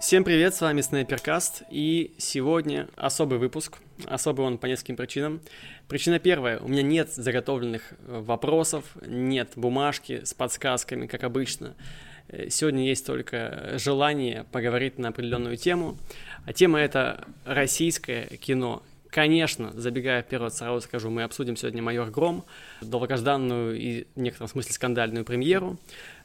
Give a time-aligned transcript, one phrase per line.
[0.00, 5.42] Всем привет, с вами Снайперкаст, и сегодня особый выпуск, особый он по нескольким причинам.
[5.88, 11.74] Причина первая, у меня нет заготовленных э, вопросов, нет бумажки с подсказками, как обычно.
[12.28, 15.98] Э, сегодня есть только желание поговорить на определенную тему,
[16.46, 18.82] а тема это российское кино.
[19.10, 22.46] Конечно, забегая вперед, сразу скажу, мы обсудим сегодня «Майор Гром»,
[22.80, 25.78] долгожданную и в некотором смысле скандальную премьеру.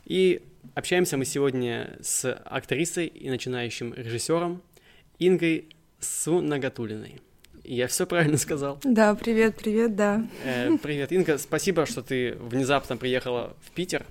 [0.05, 4.61] И общаемся мы сегодня с актрисой и начинающим режиссером
[5.19, 5.69] Ингой
[6.00, 7.21] Сунагатулиной.
[7.64, 8.79] Я все правильно сказал?
[8.83, 10.28] Да, привет, привет, да.
[10.43, 14.05] Э, привет, Инга, спасибо, что ты внезапно приехала в Питер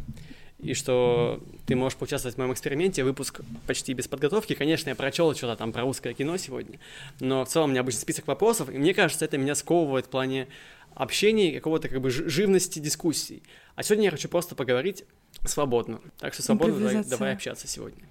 [0.59, 3.05] и что ты можешь поучаствовать в моем эксперименте.
[3.05, 4.55] Выпуск почти без подготовки.
[4.55, 6.81] Конечно, я прочел что-то там про русское кино сегодня,
[7.21, 10.09] но в целом у меня обычно список вопросов, и мне кажется, это меня сковывает в
[10.09, 10.49] плане
[10.95, 13.43] общения какого-то как бы живности дискуссий.
[13.75, 15.05] А сегодня я хочу просто поговорить
[15.45, 16.01] свободно.
[16.19, 18.05] Так что свободно давай, давай общаться сегодня.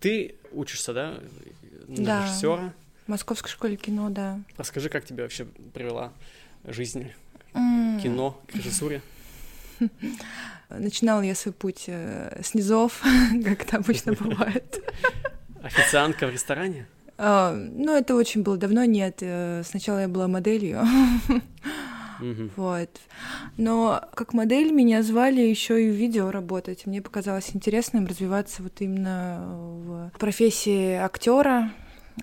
[0.00, 1.20] Ты учишься, да,
[1.88, 2.24] на да.
[2.24, 2.74] режиссера?
[3.06, 4.40] В Московской школе кино, да.
[4.56, 6.12] Расскажи, как тебе вообще привела
[6.64, 7.10] жизнь
[7.54, 8.00] М.
[8.02, 9.00] кино к режиссуре?
[10.68, 13.02] Начинала я свой путь э, с низов,
[13.44, 14.82] как это обычно бывает.
[15.62, 16.86] Официантка в ресторане?
[17.16, 19.18] А, Ну, это очень было давно, нет.
[19.20, 20.80] э, Сначала я была моделью,
[22.56, 22.90] вот.
[23.56, 26.86] Но как модель меня звали еще и в видео работать.
[26.86, 31.72] Мне показалось интересным развиваться вот именно в профессии актера.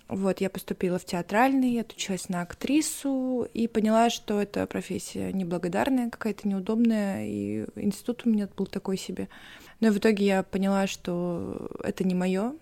[0.08, 6.48] Вот, я поступила в театральный, отучилась на актрису и поняла, что эта профессия неблагодарная, какая-то
[6.48, 9.28] неудобная, и институт у меня был такой себе.
[9.82, 12.54] Но в итоге я поняла, что это не мое.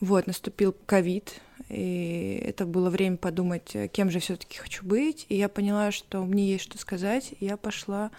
[0.00, 5.26] Вот, наступил ковид, и это было время подумать, э, кем же все-таки хочу быть.
[5.28, 8.10] И я поняла, что мне есть что сказать, и я пошла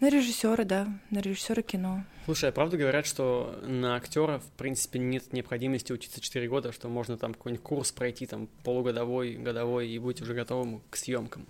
[0.00, 2.04] на режиссера, да, на режиссера кино.
[2.24, 6.88] Слушай, а правда говорят, что на актера, в принципе, нет необходимости учиться 4 года, что
[6.88, 11.46] можно там какой-нибудь курс пройти, там, полугодовой, годовой, и быть уже готовым к съемкам?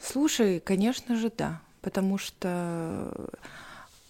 [0.00, 3.30] Слушай, конечно же, да, потому что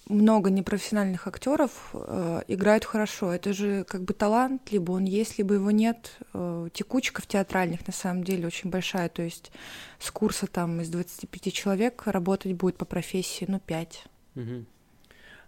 [0.09, 3.33] много непрофессиональных актеров э, играют хорошо.
[3.33, 6.17] Это же как бы талант, либо он есть, либо его нет.
[6.35, 9.09] Э, текучка в театральных на самом деле очень большая.
[9.09, 9.53] То есть
[9.99, 14.05] с курса там из 25 человек работать будет по профессии, ну, 5.
[14.35, 14.67] Мгм.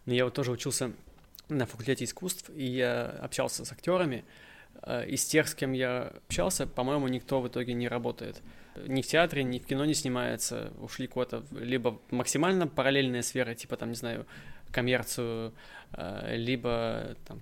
[0.06, 0.92] Ну, я вот тоже учился
[1.48, 4.24] на факультете искусств, и я общался с актерами.
[4.82, 8.42] Э, Из тех, с кем я общался, по-моему, никто в итоге не работает.
[8.86, 10.72] Ни в театре, ни в кино не снимается.
[10.80, 14.26] Ушли куда-то либо максимально параллельная сфера, типа там, не знаю,
[14.70, 15.52] коммерцию,
[15.92, 17.40] э, либо там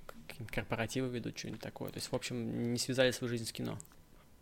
[0.51, 1.91] корпоративы ведут, что-нибудь такое.
[1.91, 3.79] То есть, в общем, не связали свою жизнь с кино.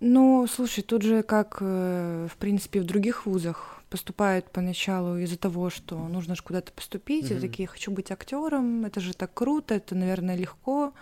[0.01, 5.71] Ну, слушай, тут же, как, э, в принципе, в других вузах поступают поначалу из-за того,
[5.71, 7.41] что нужно же куда-то поступить, и Мгм.
[7.41, 10.93] такие, хочу быть актером, это же так круто, это, наверное, легко.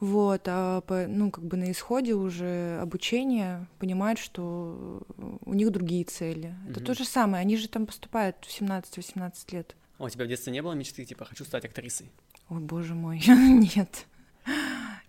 [0.00, 5.02] Вот, а по- ну, как бы на исходе уже обучения понимают, что
[5.44, 6.54] у них другие цели.
[6.70, 6.86] Это Мгм.
[6.86, 9.74] то же самое, они же там поступают в 17-18 лет.
[9.98, 12.10] А у тебя в детстве не было мечты, типа, хочу стать актрисой?
[12.48, 14.06] Ой, боже мой, нет.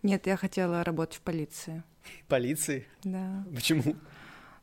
[0.02, 1.84] Нет, я хотела работать в полиции,
[2.28, 2.88] Полиции?
[3.04, 3.44] да.
[3.54, 3.96] Почему?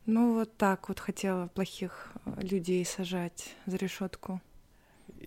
[0.05, 4.41] Ну, вот так вот хотела плохих э, людей сажать за решетку.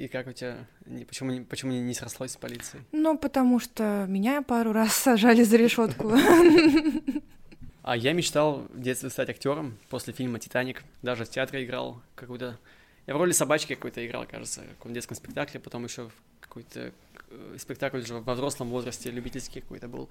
[0.00, 0.66] И как у тебя...
[1.06, 2.82] Почему, не- почему не, срослось с полицией?
[2.90, 6.12] Ну, потому что меня пару раз сажали за решетку.
[7.82, 10.84] А я мечтал в детстве стать актером после фильма «Титаник».
[11.02, 12.58] Даже в театре играл какую-то...
[13.06, 15.60] Я в роли собачки какой-то играл, кажется, в каком детском спектакле.
[15.60, 16.92] Потом еще в какой-то
[17.30, 20.10] э, спектакль уже во взрослом возрасте, любительский какой-то был.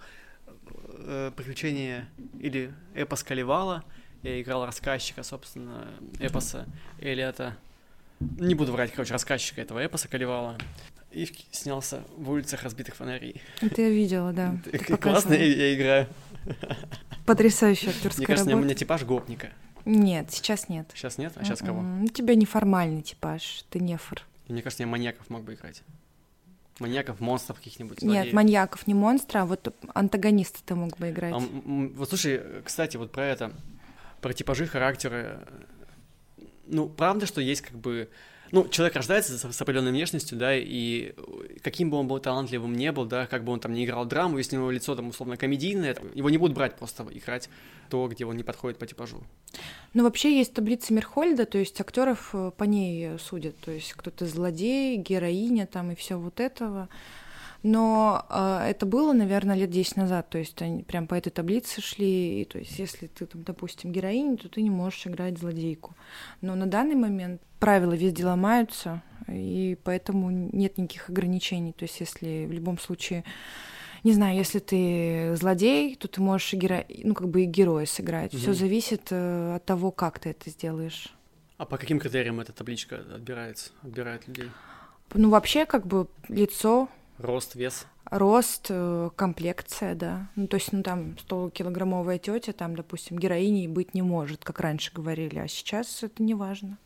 [0.87, 3.83] Э, Приключения или эпос Калевала.
[4.23, 5.87] Я играл рассказчика, собственно,
[6.19, 6.67] эпоса.
[6.99, 7.55] Или это...
[8.19, 10.57] Не буду врать, короче, рассказчика этого эпоса Калевала.
[11.11, 13.41] И снялся в улицах разбитых фонарей.
[13.61, 14.55] Это я видела, да.
[14.63, 16.07] Ты- Ты Классно я, я играю.
[17.25, 18.65] Потрясающая Мне актерская кажется, у работа.
[18.65, 19.49] меня типаж гопника.
[19.85, 20.89] Нет, сейчас нет.
[20.93, 21.79] Сейчас нет, а сейчас кого?
[21.79, 24.21] М-м, У тебя неформальный типаж, ты нефор.
[24.47, 25.81] Мне кажется, я маньяков мог бы играть.
[26.79, 28.01] Маньяков, монстров каких-нибудь.
[28.01, 28.33] Нет, злодеев.
[28.33, 31.33] маньяков не монстра, а вот антагониста ты мог бы играть.
[31.33, 33.51] А, вот слушай, кстати, вот про это,
[34.21, 35.39] про типажи, характеры.
[36.69, 38.09] Ну, правда, что есть как бы...
[38.51, 41.13] Ну, человек рождается с, с определенной внешностью, да, и
[41.61, 44.39] каким бы он был талантливым не был, да, как бы он там не играл драму,
[44.39, 47.47] если у него лицо там условно комедийное, его не будут брать просто играть
[47.89, 49.21] то, где он не подходит по типажу.
[49.93, 53.55] Ну, вообще есть таблица Мерхольда, то есть актеров э, по ней судят.
[53.57, 56.89] То есть кто-то злодей, героиня там и все вот этого.
[57.61, 60.29] Но э, это было, наверное, лет 10 назад.
[60.29, 62.41] То есть они прям по этой таблице шли.
[62.41, 65.95] И, то есть если ты, там, допустим, героиня, то ты не можешь играть злодейку.
[66.41, 71.73] Но на данный момент правила везде ломаются, и поэтому нет никаких ограничений.
[71.73, 73.25] То есть если в любом случае
[74.03, 76.85] не знаю, если ты злодей, то ты можешь геро...
[77.03, 78.31] ну, как бы и героя сыграть.
[78.33, 78.41] Мгм.
[78.41, 81.13] Все зависит э, от того, как ты это сделаешь.
[81.57, 84.49] А по каким критериям эта табличка отбирается, отбирает людей?
[85.13, 86.87] Ну, вообще, как бы лицо,
[87.19, 87.85] Рост, вес?
[88.09, 90.29] рост, э, комплекция, да.
[90.35, 94.91] Ну, то есть, ну, там 100-килограммовая тетя, там, допустим, героиней быть не может, как раньше
[94.93, 96.77] говорили, а сейчас это не важно.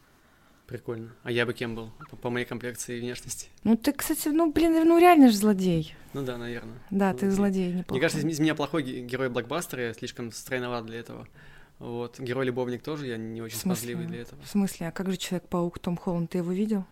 [0.67, 1.13] Прикольно.
[1.23, 1.91] А я бы кем был?
[2.09, 3.47] По, по моей комплекции и внешности?
[3.63, 5.95] Ну, ты, кстати, ну, блин, ну, реально же злодей.
[6.13, 6.77] Ну да, наверное.
[6.89, 7.69] Да, ты Злодей.
[7.69, 7.91] неплохо.
[7.91, 11.27] Мне кажется, из, из меня плохой ге- герой блокбастера, я слишком стройноват для этого.
[11.79, 12.19] Вот.
[12.19, 14.41] Герой-любовник тоже, я не очень смазливый для этого.
[14.41, 16.85] В смысле, а как же Человек-паук Том Холланд, ты его видел?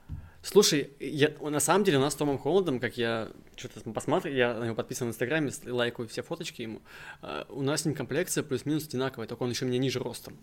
[0.44, 4.56] Слушай, я, на самом деле у нас с Томом Холландом, как я что-то посмотрю, я
[4.56, 6.82] на него подписан в Инстаграме, лайкаю все фоточки ему,
[7.22, 10.38] а, у нас с ним комплекция плюс-минус одинаковая, только он еще меня ниже ростом.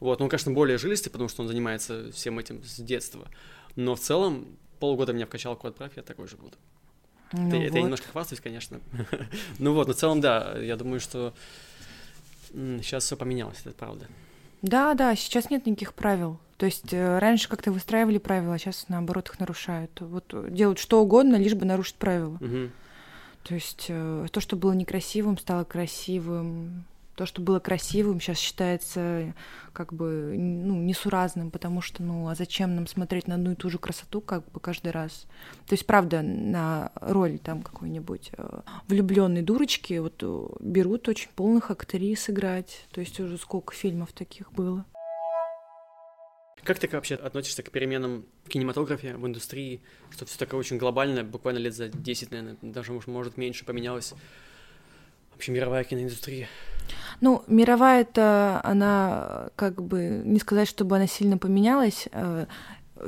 [0.00, 3.28] Вот, ну, он, конечно, более жилистый, потому что он занимается всем этим с детства.
[3.76, 6.56] Но в целом полгода меня в качалку отправь, я такой же буду.
[7.32, 7.78] Ну, это, это я вот.
[7.84, 8.80] немножко хвастаюсь, конечно.
[9.58, 11.34] ну вот, но в целом, да, я думаю, что
[12.50, 14.06] сейчас все поменялось, это правда.
[14.62, 16.38] Да, да, сейчас нет никаких правил.
[16.56, 19.90] То есть э, раньше как-то выстраивали правила, а сейчас наоборот их нарушают.
[20.00, 22.38] Вот э, делают что угодно, лишь бы нарушить правила.
[22.40, 22.70] Мгм.
[23.42, 26.84] То есть э, то, что было некрасивым, стало красивым.
[27.16, 29.34] То, что было красивым, сейчас считается
[29.72, 33.70] как бы ну, несуразным, потому что, ну, а зачем нам смотреть на одну и ту
[33.70, 35.26] же красоту как бы каждый раз?
[35.68, 38.32] То есть, правда, на роль там какой-нибудь
[38.88, 42.84] влюбленной дурочки вот берут очень полных актрис играть.
[42.90, 44.84] То есть уже сколько фильмов таких было.
[46.64, 51.22] Как ты вообще относишься к переменам в кинематографе, в индустрии, что все такое очень глобальное,
[51.22, 54.14] буквально лет за 10, наверное, даже, может, меньше поменялось
[55.32, 56.48] вообще мировая киноиндустрия?
[57.20, 62.08] Ну, мировая это она как бы не сказать, чтобы она сильно поменялась.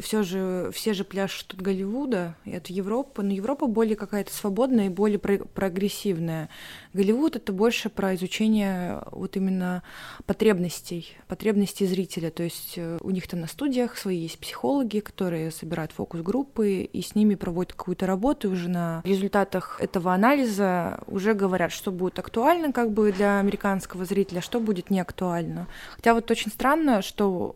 [0.01, 4.87] Все же все же пляшут от Голливуда и от Европы, но Европа более какая-то свободная
[4.87, 6.49] и более про- прогрессивная.
[6.93, 9.85] Голливуд это больше про изучение вот именно
[10.27, 12.31] потребностей, потребностей зрителя.
[12.31, 17.03] То есть э, у них там на студиях свои есть психологи, которые собирают фокус-группы и
[17.03, 22.19] с ними проводят какую-то работу и уже на результатах этого анализа уже говорят, что будет
[22.19, 25.69] актуально как бы для американского зрителя, что будет не актуально.
[25.95, 27.55] Хотя вот очень странно, что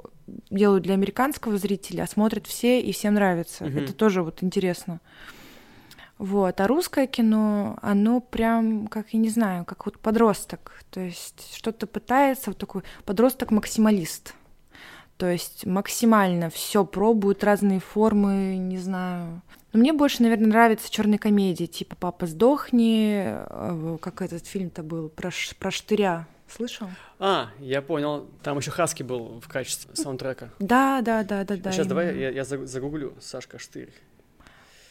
[0.51, 3.65] делают для американского зрителя, а смотрят все и всем нравится.
[3.65, 3.79] Мгм.
[3.79, 5.01] Это тоже вот интересно.
[6.19, 6.61] Вот.
[6.61, 10.83] А русское кино, оно прям, как, я не знаю, как вот подросток.
[10.91, 14.35] То есть что-то пытается, вот такой подросток-максималист.
[15.17, 19.43] То есть максимально все пробуют, разные формы, не знаю.
[19.73, 25.09] Но мне больше, наверное, нравятся черные комедии, типа «Папа, сдохни», э, как этот фильм-то был,
[25.09, 26.27] про, ш- про штыря.
[26.55, 26.89] Слышал?
[27.19, 30.51] А, я понял, там еще Хаски был в качестве саундтрека.
[30.59, 31.73] Да, да, да, да, да.
[31.73, 33.93] Сейчас давай я, я за- загуглю Сашка Штырь.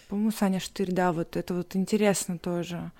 [0.07, 2.91] По-моему, Саня Штырь, да, вот это вот интересно тоже.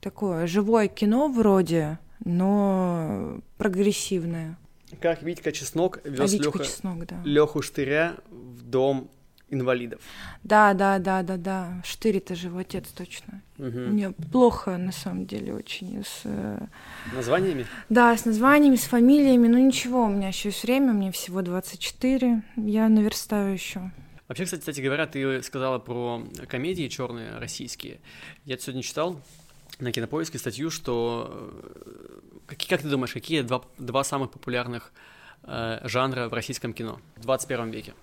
[0.00, 4.56] Такое живое кино вроде, но прогрессивное.
[5.00, 7.20] Как Витька Чеснок А вез Витька Лёха- Чеснок, да.
[7.24, 9.10] Леху Штыря в дом
[9.52, 10.00] инвалидов.
[10.42, 11.82] Да, да, да, да, да.
[11.84, 13.42] Штырь это же его отец точно.
[13.58, 13.92] Мгм.
[13.92, 16.22] Мне плохо, на самом деле, очень с...
[16.24, 16.66] э,
[17.14, 17.66] Названиями?
[17.88, 22.42] Да, с названиями, с фамилиями, ну ничего, у меня еще есть время, мне всего 24,
[22.56, 23.92] я наверстаю еще.
[24.28, 28.00] Вообще, кстати, кстати говоря, ты сказала про комедии черные российские.
[28.46, 29.20] Я сегодня читал
[29.78, 34.92] на кинопоиске статью, что э, какие, как ты думаешь, какие два, два самых популярных
[35.42, 37.94] э, жанра в российском кино в 21 веке?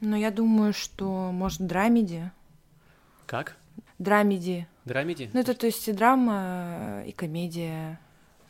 [0.00, 2.30] Но я думаю, что, может, драмеди?
[3.26, 3.56] Как?
[3.98, 4.66] Драмеди.
[4.84, 5.30] Драмеди?
[5.32, 8.00] Ну, это то есть и драма, и комедия.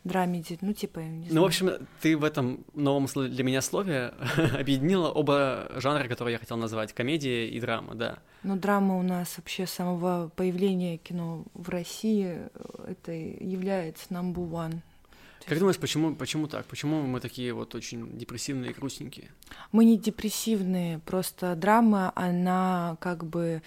[0.02, 1.34] Драмеди, ну, типа, не знаю.
[1.34, 4.14] Ну, в общем, ты в этом новом для меня слове
[4.58, 8.18] объединила оба жанра, которые я хотел назвать, комедия и драма, да.
[8.42, 12.48] Ну, драма у нас вообще с самого появления кино в России э,
[12.88, 14.80] это является number one.
[15.46, 16.66] Как думаешь, почему, почему так?
[16.66, 19.30] Почему мы такие вот очень депрессивные и грустненькие?
[19.72, 23.62] Мы не депрессивные, просто драма, она как бы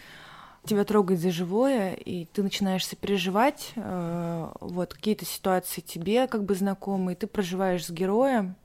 [0.65, 6.55] тебя трогает за живое, и ты начинаешь сопереживать, э, вот какие-то ситуации тебе как бы
[6.55, 8.55] знакомые, ты проживаешь с героем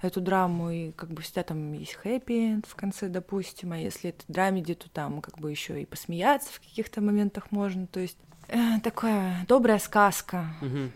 [0.00, 4.24] эту драму, и как бы всегда там есть хэппи в конце, допустим, а если это
[4.28, 8.18] драмеди, то там как бы еще и посмеяться в каких-то моментах можно, то есть
[8.82, 10.88] такая добрая сказка э,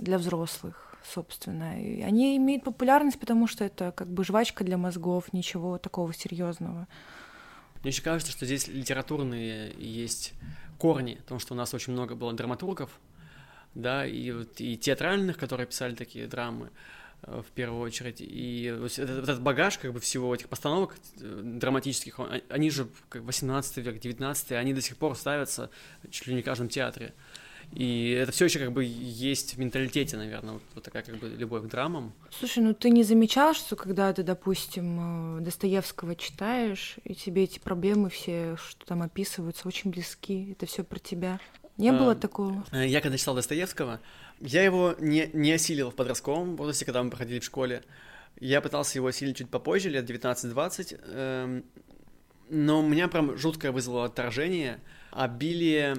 [0.00, 1.80] для взрослых, собственно.
[1.80, 6.86] И они имеют популярность, потому что это как бы жвачка для мозгов, ничего такого серьезного.
[7.82, 10.34] Мне еще кажется, что здесь литературные есть
[10.78, 12.90] корни, потому что у нас очень много было драматургов,
[13.74, 18.20] да, и, вот, и театральных, которые писали такие драмы э, в первую очередь.
[18.20, 18.64] И
[18.96, 24.00] этот, багаж как бы всего этих постановок э, драматических, он- они же как 18 век,
[24.00, 25.70] 19 они до сих пор ставятся
[26.10, 27.14] чуть ли не в каждом театре.
[27.72, 31.28] И это все еще как бы есть в менталитете, наверное, вот, вот такая как бы
[31.28, 32.12] любовь к драмам.
[32.30, 37.60] Слушай, ну ты не замечал, что когда ты, допустим, э, Достоевского читаешь, и тебе эти
[37.60, 41.38] проблемы все, что там описываются, очень близки, это все про тебя?
[41.76, 42.64] Не было а, такого?
[42.72, 44.00] Э, я когда читал Достоевского,
[44.40, 47.82] я его не, не осилил в подростковом возрасте, когда мы проходили в школе.
[48.38, 51.64] Я пытался его осилить чуть попозже, лет 19-20, эм,
[52.48, 54.80] но у меня прям жуткое вызвало отторжение
[55.10, 55.96] обилие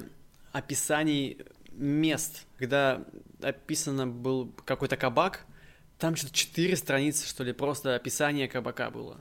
[0.51, 1.37] описаний
[1.71, 3.03] мест, когда
[3.41, 5.45] описано был какой-то кабак,
[5.97, 9.17] там что-то четыре страницы, что ли, просто описание кабака было.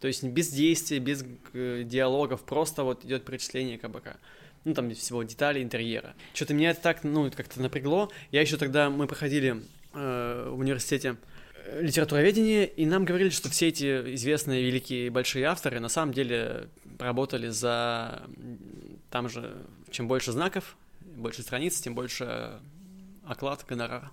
[0.00, 4.18] То есть без действия, без э, диалогов, просто вот идет перечисление кабака.
[4.64, 6.14] Ну, там всего детали интерьера.
[6.32, 8.10] Что-то меня это так, ну, как-то напрягло.
[8.30, 11.16] Я еще тогда, мы проходили э, в университете
[11.66, 16.68] э, литературоведение, и нам говорили, что все эти известные великие большие авторы на самом деле
[16.98, 18.22] работали за
[19.10, 19.54] там же,
[19.90, 22.58] чем больше знаков, больше страниц, тем больше
[23.26, 24.10] оклад, гонорар.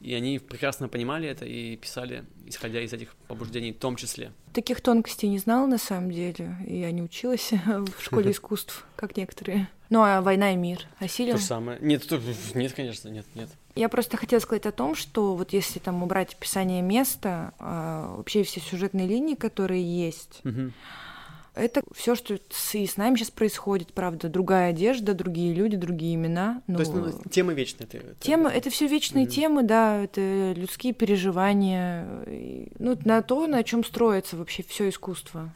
[0.00, 4.32] И они прекрасно понимали это и писали, исходя из этих побуждений в том числе.
[4.52, 6.56] Таких тонкостей не знала на самом деле.
[6.66, 9.68] Я не училась в школе искусств, как некоторые.
[9.88, 11.34] Ну, а «Война и мир» осилил?
[11.34, 11.78] То же самое.
[11.80, 12.20] Нет, то,
[12.54, 13.48] нет, конечно, нет, нет.
[13.74, 18.42] Я просто хотела сказать о том, что вот если там убрать описание места, а, вообще
[18.42, 20.72] все сюжетные линии, которые есть, угу
[21.56, 22.38] это все, что
[22.74, 24.28] и с нами сейчас происходит, правда.
[24.28, 26.62] Другая одежда, другие люди, другие имена.
[26.66, 26.76] Но...
[26.76, 27.88] То есть ну, темы вечные.
[27.90, 29.30] Это, Темы, это все вечные mm-hmm.
[29.30, 32.06] темы, да, это людские переживания.
[32.78, 35.50] Ну, на то, на чем строится вообще все искусство.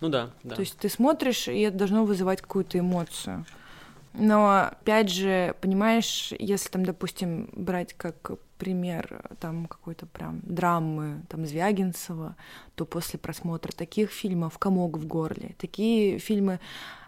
[0.00, 0.56] Ну да, да.
[0.56, 3.46] То есть ты смотришь, и это должно вызывать какую-то эмоцию.
[4.14, 11.46] Но, опять же, понимаешь, если там, допустим, брать как пример там какой-то прям драмы, там
[11.46, 12.36] Звягинцева,
[12.74, 15.56] то после просмотра таких фильмов комок в горле.
[15.58, 16.60] Такие фильмы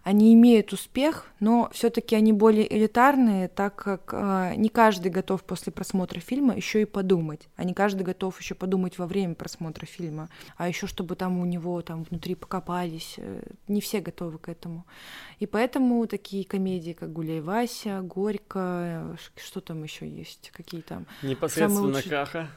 [0.03, 5.73] они имеют успех, но все-таки они более элитарные, так как э, не каждый готов после
[5.73, 10.29] просмотра фильма еще и подумать, а не каждый готов еще подумать во время просмотра фильма,
[10.57, 14.87] а еще чтобы там у него там внутри покопались, э, не все готовы к этому.
[15.39, 21.07] И поэтому такие комедии, как Гуляй Вася, Горько, что там еще есть, какие там...
[21.23, 22.11] Непосредственно лучшие...
[22.11, 22.49] Каха.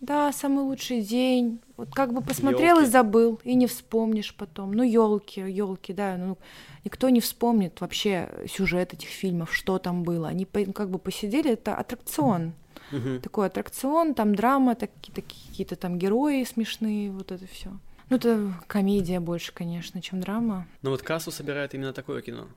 [0.00, 1.60] Да, самый лучший день.
[1.76, 2.88] Вот как бы посмотрел ёлки.
[2.88, 4.72] и забыл, и не вспомнишь потом.
[4.72, 6.16] Ну, елки, елки, да.
[6.16, 6.38] Ну,
[6.84, 10.28] никто не вспомнит вообще сюжет этих фильмов, что там было.
[10.28, 12.54] Они ну, как бы посидели, это аттракцион.
[12.92, 13.20] Угу.
[13.22, 17.70] Такой аттракцион, там драма, такие, такие какие-то там герои смешные, вот это все.
[18.08, 20.66] Ну, это комедия больше, конечно, чем драма.
[20.82, 22.48] Но вот кассу собирает именно такое кино.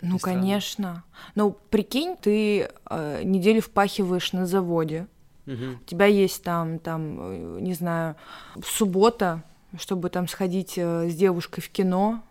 [0.00, 1.04] Ну, конечно.
[1.34, 5.06] Но прикинь, ты э, неделю впахиваешь на заводе,
[5.46, 5.64] Угу.
[5.80, 8.16] У тебя есть там, там, э, не знаю,
[8.64, 9.42] суббота,
[9.78, 12.22] чтобы там сходить э, с девушкой в кино.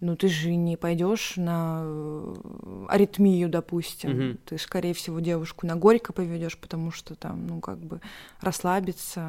[0.00, 4.10] Ну, ты же не пойдешь на э, аритмию, допустим.
[4.30, 4.38] Угу.
[4.46, 8.00] Ты, скорее всего, девушку на горько поведешь, потому что там, ну, как бы
[8.40, 9.26] расслабиться,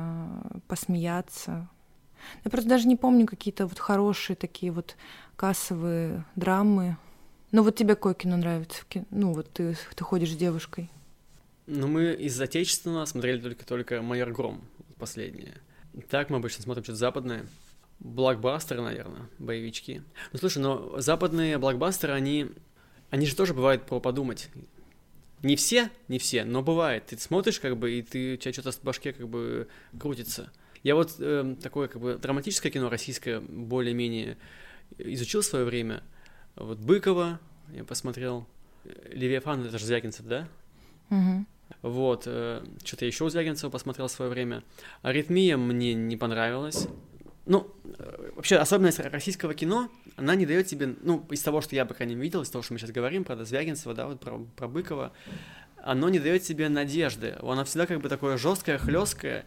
[0.67, 1.67] посмеяться.
[2.43, 4.95] Я просто даже не помню какие-то вот хорошие такие вот
[5.35, 6.97] кассовые драмы.
[7.51, 8.83] Ну, вот тебе какое кино нравится?
[9.11, 10.89] Ну, вот ты, ты ходишь с девушкой.
[11.65, 14.67] Ну, мы из отечественного смотрели только-только «Майор Гром»
[14.97, 15.55] последнее.
[16.09, 17.45] Так мы обычно смотрим что-то западное.
[17.99, 20.03] Блокбастеры, наверное, боевички.
[20.33, 22.51] Ну, слушай, но западные блокбастеры, они,
[23.09, 24.49] они же тоже бывают про подумать.
[25.41, 27.07] Не все, не все, но бывает.
[27.07, 29.67] Ты смотришь, как бы, и ты, у тебя что-то в башке как бы
[29.97, 30.51] крутится.
[30.83, 34.37] Я вот э, такое, как бы, драматическое кино российское более-менее
[34.97, 36.03] изучил в свое время.
[36.55, 37.39] Вот Быкова
[37.73, 38.47] я посмотрел.
[39.11, 40.47] Левиафан, это же Звягинцев, да?
[41.09, 41.45] Угу.
[41.81, 44.63] Вот, э, что-то еще у Звягинцева посмотрел в свое время.
[45.01, 46.87] Аритмия мне не понравилась.
[47.45, 51.85] Ну, э, вообще, особенность российского кино, она не дает тебе, ну, из того, что я,
[51.85, 54.39] по крайней мере, видел, из того, что мы сейчас говорим, про Звягинцева, да, вот про,
[54.55, 55.11] про Быкова,
[55.83, 57.35] оно не дает тебе надежды.
[57.41, 59.45] Оно всегда как бы такое жесткое, хлесткое,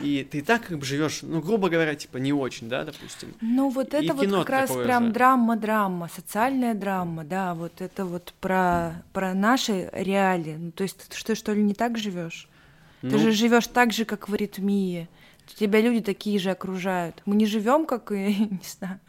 [0.00, 3.34] и ты и так как бы живешь, ну, грубо говоря, типа не очень, да, допустим.
[3.40, 9.02] Ну, вот это вот как раз прям драма-драма, социальная драма, да, вот это вот про,
[9.12, 10.56] про наши реалии.
[10.58, 12.48] Ну, то есть ты что, ли, не так живешь?
[13.02, 13.10] Ну...
[13.10, 15.08] Ты же живешь так же, как в аритмии.
[15.56, 17.20] Тебя люди такие же окружают.
[17.26, 19.00] Мы не живем, как, не знаю,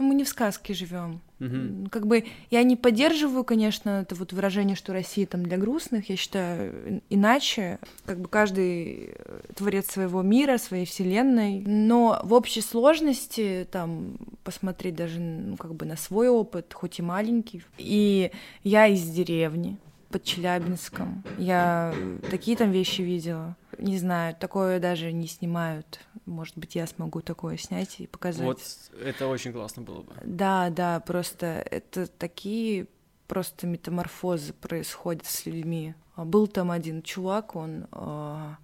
[0.00, 1.20] ну, мы не в сказке живем.
[1.40, 1.90] Угу.
[1.90, 6.08] Как бы я не поддерживаю, конечно, это вот выражение, что Россия там для грустных.
[6.08, 7.78] Я считаю иначе.
[8.06, 11.60] Как бы каждый э, творец своего мира, своей вселенной.
[11.66, 17.02] Но в общей сложности там посмотреть даже ну, как бы на свой опыт, хоть и
[17.02, 17.62] маленький.
[17.76, 18.30] И
[18.64, 19.76] я из деревни
[20.10, 21.22] под Челябинском.
[21.38, 21.94] Я
[22.30, 23.56] такие там вещи видела.
[23.78, 26.00] Не знаю, такое даже не снимают.
[26.26, 28.44] Может быть, я смогу такое снять и показать.
[28.44, 28.60] Вот
[29.02, 30.12] это очень классно было бы.
[30.24, 32.86] Да, да, просто это такие
[33.26, 35.94] просто метаморфозы происходят с людьми.
[36.16, 38.54] А Был там один чувак, он э,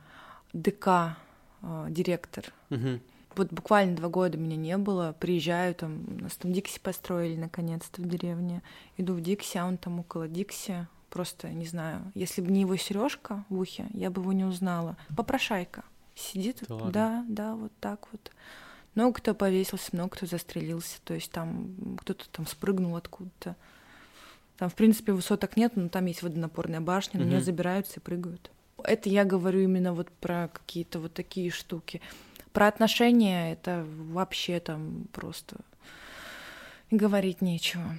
[0.53, 1.17] ДК,
[1.63, 2.45] э, директор.
[2.71, 3.01] Мгм.
[3.37, 5.15] Вот буквально два года меня не было.
[5.21, 8.63] Приезжаю, там, у нас там Дикси построили наконец-то в деревне.
[8.97, 10.89] Иду в Дикси, а он там около Дикси.
[11.17, 14.99] Просто, не знаю, если бы не его сережка в ухе, я бы его не узнала.
[15.17, 15.83] Попрошайка.
[16.15, 18.31] Сидит, Да да, да, вот так вот.
[18.95, 21.01] Много кто повесился, много кто застрелился.
[21.05, 23.57] То есть там кто-то там спрыгнул откуда-то.
[24.59, 28.51] Там, в принципе, высоток нет, но там есть водонапорная башня, на нее забираются и прыгают.
[28.85, 32.03] Это я говорю именно вот про какие-то вот такие штуки.
[32.53, 35.57] Про отношения это вообще там просто
[36.91, 37.97] говорить нечего.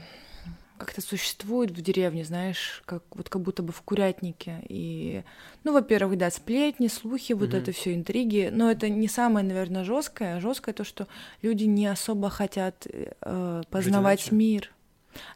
[0.78, 4.64] Как-то существует в деревне, знаешь, как вот как будто бы в курятнике.
[4.70, 5.24] И,
[5.64, 7.58] ну, во-первых, да, сплетни, слухи, вот Мгм.
[7.58, 8.50] это все интриги.
[8.52, 10.40] Но это не самое, наверное, жесткое.
[10.40, 11.08] Жесткое то, что
[11.42, 14.36] люди не особо хотят э, познавать иначе.
[14.36, 14.72] мир.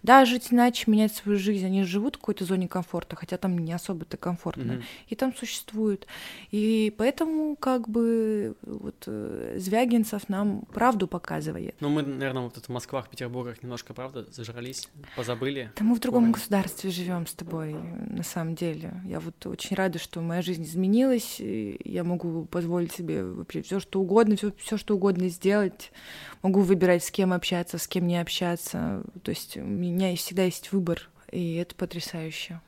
[0.03, 1.65] Да, жить иначе, менять свою жизнь.
[1.65, 4.73] Они живут в какой-то зоне комфорта, хотя там не особо-то комфортно.
[4.73, 4.83] Мгм.
[5.07, 6.07] И там существует.
[6.51, 11.75] И поэтому, как бы, вот э, Звягинцев нам правду показывает.
[11.79, 15.71] Ну, мы, наверное, вот тут в Москвах, Петербургах немножко, правда, зажрались, позабыли.
[15.77, 16.31] Да мы в другом Ой.
[16.31, 18.93] государстве живем с тобой, на самом деле.
[19.05, 23.99] Я вот очень рада, что моя жизнь изменилась, я могу позволить себе вообще все что
[24.01, 25.91] угодно, все, что угодно сделать.
[26.41, 29.03] Могу выбирать, с кем общаться, с кем не общаться.
[29.23, 32.59] То есть у меня всегда есть выбор, и это потрясающе.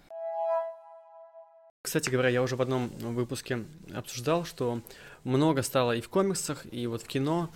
[1.81, 4.81] Кстати говоря, я уже в одном выпуске обсуждал, что
[5.23, 7.49] много стало и в комиксах, и вот в кино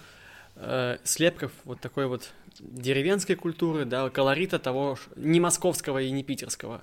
[0.55, 6.81] э, слепков вот такой вот деревенской культуры, да, колорита того, не московского и не питерского.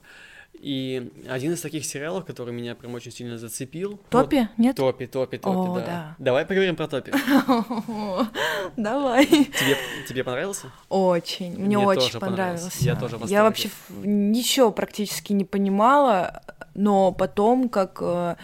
[0.60, 4.00] И один из таких сериалов, который меня прям очень сильно зацепил.
[4.08, 4.48] Топи?
[4.56, 4.78] Нет?
[4.78, 5.84] Вот, топи, топи, топи, О, да.
[5.86, 6.16] да.
[6.18, 7.12] Давай поговорим про топи.
[8.76, 9.26] Давай.
[9.26, 9.76] Тебе,
[10.08, 10.70] тебе понравился?
[10.88, 11.52] Очень.
[11.52, 12.62] Мне, Мне очень понравилось.
[12.62, 12.84] понравился.
[12.84, 13.18] Я тоже.
[13.26, 16.42] Я вообще ничего практически не понимала,
[16.74, 18.36] но потом, как э,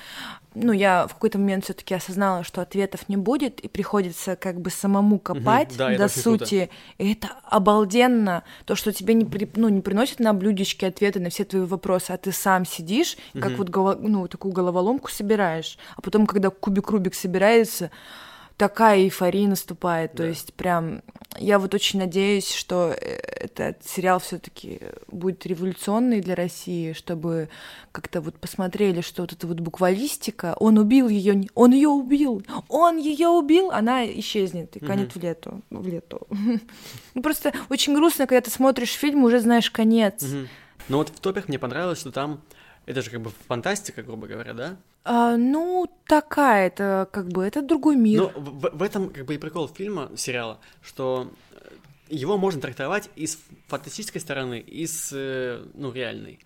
[0.55, 4.71] ну, я в какой-то момент все-таки осознала, что ответов не будет, и приходится как бы
[4.71, 6.71] самому копать да, это до сути.
[6.99, 11.31] И это обалденно, то, что тебе не, при- ну, не приносят на блюдечке ответы на
[11.31, 15.79] все твои вопросы, а ты сам сидишь, и как вот голо- ну, такую головоломку собираешь.
[15.97, 17.91] А потом, когда кубик Рубик собирается,
[18.61, 20.13] такая эйфория наступает.
[20.13, 20.29] То Да.
[20.29, 21.01] есть прям
[21.39, 27.49] я вот очень надеюсь, что э, этот сериал все-таки будет революционный для России, чтобы
[27.91, 32.99] как-то вот посмотрели, что вот эта вот буквалистика, он убил ее, он ее убил, он
[32.99, 36.27] ее убил, она исчезнет и канет в лету, в лету.
[37.15, 40.23] Ну просто очень грустно, когда ты смотришь фильм, уже знаешь конец.
[40.23, 40.49] Мгм.
[40.89, 42.43] Но вот в топях мне понравилось, что там
[42.87, 44.77] это же как бы фантастика, грубо говоря, да?
[45.05, 48.23] А, ну такая, это как бы это другой мир.
[48.23, 51.57] Но в, в этом как бы и прикол фильма, сериала, что э,
[52.09, 53.39] его можно трактовать и с
[53.69, 56.41] фантастической стороны, и с, э, ну, реальной.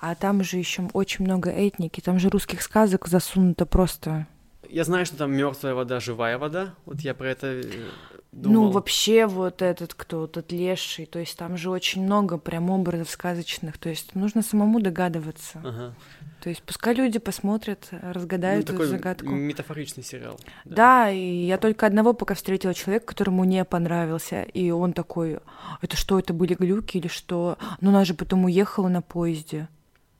[0.00, 4.26] А там же еще очень много этники, там же русских сказок засунуто просто.
[4.68, 6.74] Я знаю, что там мертвая вода, живая вода.
[6.84, 7.88] Вот я про это э,
[8.32, 8.66] думал.
[8.66, 13.10] Ну, вообще вот этот кто, тот леший, то есть там же очень много прям образов
[13.10, 15.60] сказочных, то есть нужно самому догадываться.
[15.64, 15.94] Ага.
[16.42, 19.26] То есть пускай люди посмотрят, Ну, разгадают эту такой загадку.
[19.30, 20.38] метафоричный сериал.
[20.64, 25.40] Да, и я только одного пока встретила человека, которому не понравился, и он такой,
[25.80, 27.58] это что, это были глюки или что?
[27.80, 29.68] Ну, она же потом уехала на поезде.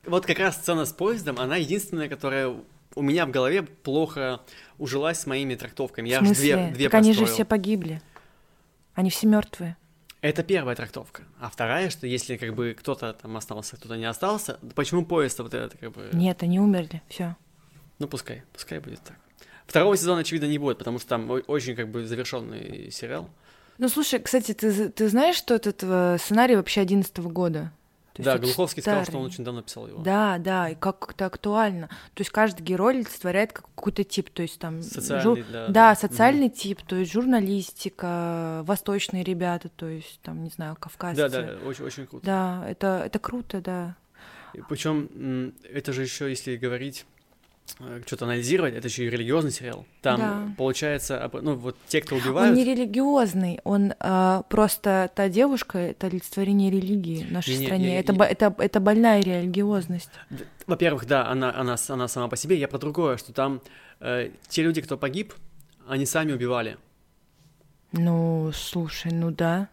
[0.07, 2.55] Вот как раз сцена с поездом, она единственная, которая
[2.97, 4.41] у меня в голове плохо
[4.79, 6.09] ужилась с моими трактовками.
[6.09, 7.35] Я аж две, две так они же построил.
[7.35, 8.03] все погибли.
[8.95, 9.77] Они все мертвые.
[10.23, 11.23] Это первая трактовка.
[11.39, 15.55] А вторая, что если как бы кто-то там остался, кто-то не остался, почему поезд вот
[15.55, 16.09] это как бы...
[16.13, 17.03] Нет, они умерли.
[17.09, 17.37] Все.
[17.99, 19.17] Ну, пускай, пускай будет так.
[19.67, 23.29] Второго сезона, очевидно, не будет, потому что там очень как бы завершенный сериал.
[23.79, 25.79] Ну, слушай, кстати, ты, ты знаешь, что этот
[26.21, 27.73] сценарий вообще 11 года?
[28.17, 29.27] То да, Глуховский сказал, что он старый.
[29.27, 30.03] очень давно писал его.
[30.03, 31.89] Да, да, и как это актуально.
[32.15, 34.83] То есть каждый герой олицетворяет как- какой-то тип, то есть там...
[34.83, 35.95] Социальный, жур- да, Да, да.
[35.95, 41.17] социальный тип, то есть журналистика, восточные ребята, то есть там, не знаю, кавказцы.
[41.17, 42.25] Да, да, очень, очень круто.
[42.27, 43.97] Да, это, это круто, да.
[44.69, 47.05] Причем это же еще, если говорить,
[48.07, 49.85] что-то анализировать, это еще и религиозный сериал.
[50.03, 50.55] Там Да.
[50.57, 56.07] получается, ну вот те, кто Он убивают, не религиозный, он а, просто та девушка, это
[56.07, 57.93] олицетворение религии в нашей Не-не, стране.
[57.95, 60.11] я- это, я- бо- это, это больная религиозность.
[60.67, 63.61] во-первых, да, она, она, она сама по себе, я про другое, что там
[64.01, 65.35] э, те люди, кто погиб,
[65.89, 66.77] они сами убивали.
[67.93, 69.69] Ну, слушай, ну да.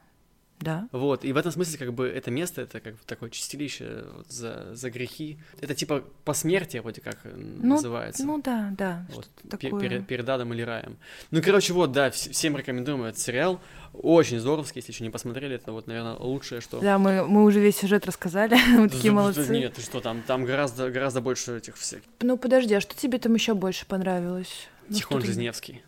[0.63, 0.87] Да.
[0.93, 4.31] Вот, и в этом смысле, как бы, это место, это как бы такое чистилище вот,
[4.31, 5.37] за, за грехи.
[5.59, 8.23] Это типа посмертие, вроде как э, Ну, называется.
[8.23, 9.05] Ну да, да.
[9.13, 9.81] вот, такое.
[9.81, 10.95] перед, перед адом или раем.
[11.31, 13.59] Ну, короче, вот, да, вс- всем рекомендуем этот сериал.
[13.91, 16.79] Очень здоровский, если еще не посмотрели, это вот, наверное, лучшее, что...
[16.79, 19.45] Да, мы, мы уже весь сюжет рассказали, мы такие молодцы.
[19.49, 22.05] Нет, ты что, там, там гораздо, гораздо больше этих всяких.
[22.21, 24.69] Ну подожди, а что тебе там еще больше понравилось?
[24.87, 25.83] Ну, Тихон Жизневский.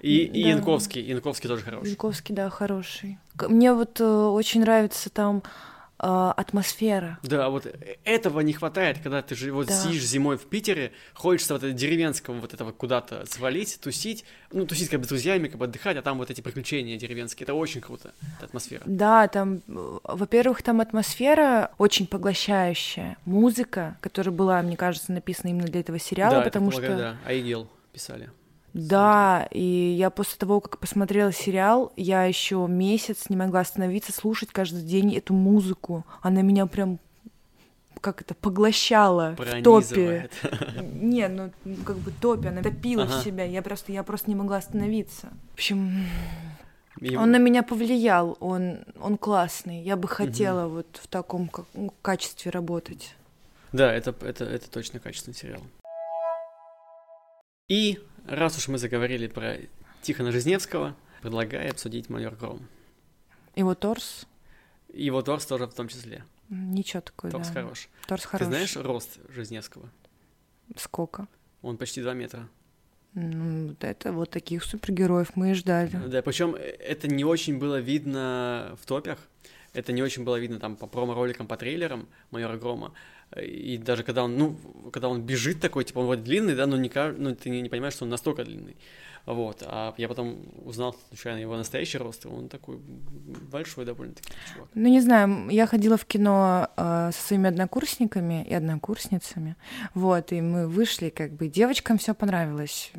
[0.00, 0.48] И, и Да.
[0.50, 1.02] Янковский.
[1.02, 1.90] Янковский тоже хороший.
[1.90, 3.18] Янковский, да, хороший.
[3.48, 5.42] Мне вот э, очень нравится там
[5.98, 7.18] э, атмосфера.
[7.22, 7.66] Да, вот
[8.04, 9.74] этого не хватает, когда ты же вот Да.
[9.74, 14.88] сидишь зимой в Питере, хочется вот это деревенского вот этого куда-то свалить, тусить, ну, тусить
[14.90, 17.80] как бы с друзьями, как бы отдыхать, а там вот эти приключения деревенские, это очень
[17.80, 18.82] круто, эта атмосфера.
[18.86, 23.16] Да, там, э, во-первых, там атмосфера очень поглощающая.
[23.24, 27.18] Музыка, которая была, мне кажется, написана именно для этого сериала, да, потому это, полагаю, что...
[27.24, 28.30] да, Айгел писали.
[28.76, 34.50] Да, и я после того, как посмотрела сериал, я еще месяц не могла остановиться слушать
[34.52, 36.04] каждый день эту музыку.
[36.20, 36.98] Она меня прям
[38.02, 40.28] как это поглощала в топе.
[40.92, 41.50] Не, ну
[41.86, 43.18] как бы топе, она топила Ага.
[43.18, 43.44] в себя.
[43.44, 45.28] Я просто, я просто не могла остановиться.
[45.52, 46.04] В общем,
[47.00, 49.80] И- он на меня повлиял, он, он классный.
[49.82, 53.14] Я бы хотела вот в таком как- ну, качестве работать.
[53.72, 55.62] Да, это, это, это точно качественный сериал.
[57.68, 59.56] И раз уж мы заговорили про
[60.02, 62.66] Тихона Жизневского, предлагаю обсудить «Майор Гром».
[63.54, 64.26] Его торс,
[64.92, 66.24] его торс тоже в том числе.
[66.48, 67.54] ничего такое, Торс да.
[67.62, 67.88] хорош.
[68.06, 68.48] Торс Ты хороший.
[68.48, 69.88] знаешь рост Жизневского?
[70.76, 71.26] Сколько?
[71.62, 72.48] Он почти 2 метра.
[73.14, 75.90] Ну, вот это вот таких супергероев мы и ждали.
[76.06, 79.18] Да, причем это не очень было видно в топях.
[79.72, 82.92] Это не очень было видно там по промо-роликам, по трейлерам майора Грома.
[83.34, 84.56] И даже когда он, ну,
[84.92, 87.94] когда он бежит такой, типа, он вроде длинный, да, но не, ну, ты не, понимаешь,
[87.94, 88.76] что он настолько длинный.
[89.26, 89.64] Вот.
[89.66, 92.78] А я потом узнал случайно его настоящий рост, и он такой
[93.50, 94.68] большой довольно-таки чувак.
[94.74, 99.56] Ну, не знаю, я ходила в кино э, со своими однокурсниками и однокурсницами,
[99.94, 102.92] вот, и мы вышли, как бы, девочкам все понравилось.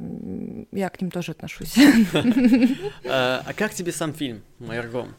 [0.73, 1.75] Я к ним тоже отношусь.
[3.09, 5.13] А, а как тебе сам фильм «Майор Гром»?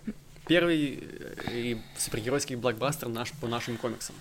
[0.46, 1.02] Первый
[1.46, 4.14] э, супергеройский блокбастер наш по нашим комиксам.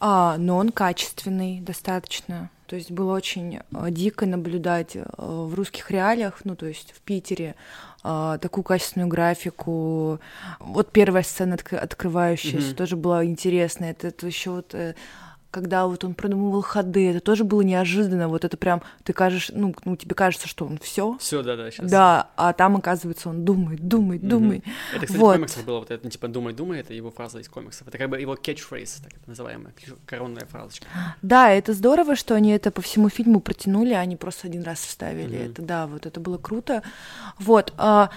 [0.00, 2.50] А, но он качественный достаточно.
[2.66, 7.00] То есть было очень э, дико наблюдать э, в русских реалиях, ну, то есть в
[7.00, 7.54] Питере,
[8.04, 10.20] э, такую качественную графику.
[10.60, 12.76] Вот первая сцена отк- открывающаяся Мгм.
[12.76, 13.92] тоже была интересная.
[13.92, 14.94] Это, еще вот э,
[15.50, 18.28] когда вот он продумывал ходы, это тоже было неожиданно.
[18.28, 21.90] Вот это прям, ты кажешь, ну, ну тебе кажется, что он все, Все, да-да, сейчас.
[21.90, 24.30] да, а там, оказывается, он думает, думает, Мгм.
[24.30, 24.64] думает.
[24.94, 25.32] Это, кстати, Вот.
[25.32, 27.88] в комиксах было вот это, ну, типа, думай, думай, это его фраза из комиксов.
[27.88, 29.72] Это как бы его catchphrase, так это называемая,
[30.06, 30.86] коронная фразочка.
[31.22, 34.80] Да, это здорово, что они это по всему фильму протянули, а не просто один раз
[34.80, 35.36] вставили.
[35.38, 35.50] Мгм.
[35.52, 36.82] Это да, вот это было круто.
[37.38, 37.72] Вот.
[37.78, 38.10] а,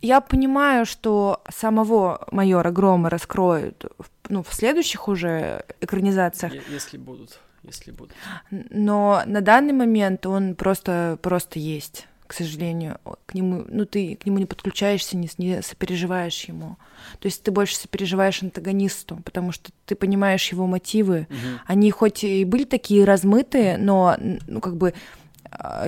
[0.00, 3.84] я понимаю, что самого майора Грома раскроют
[4.28, 8.14] ну, в следующих уже экранизациях, Если будут, если будут.
[8.50, 12.98] но на данный момент он просто, просто есть, к сожалению.
[13.26, 16.76] К нему, ну, ты к нему не подключаешься, не, не сопереживаешь ему.
[17.20, 21.60] То есть ты больше сопереживаешь антагонисту, потому что ты понимаешь его мотивы, Мгм.
[21.66, 24.92] они хоть и были такие размытые, но, ну, как бы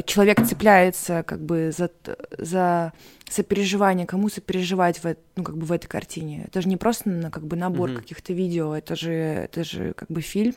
[0.07, 1.91] человек цепляется как бы за,
[2.39, 2.93] за
[3.29, 6.45] сопереживание, кому сопереживать в, ну, как бы в этой картине.
[6.47, 8.01] Это же не просто на, как бы набор Мгм.
[8.01, 10.55] каких-то видео, это же, это же как бы фильм.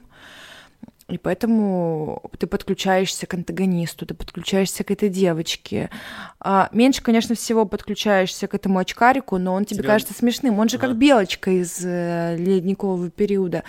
[1.10, 5.90] И поэтому ты подключаешься к антагонисту, ты подключаешься к этой девочке.
[6.40, 10.60] А, меньше, конечно, всего подключаешься к этому очкарику, но он тебе он- кажется смешным.
[10.60, 10.88] Он же Ага.
[10.88, 13.64] как белочка из э, ледникового периода.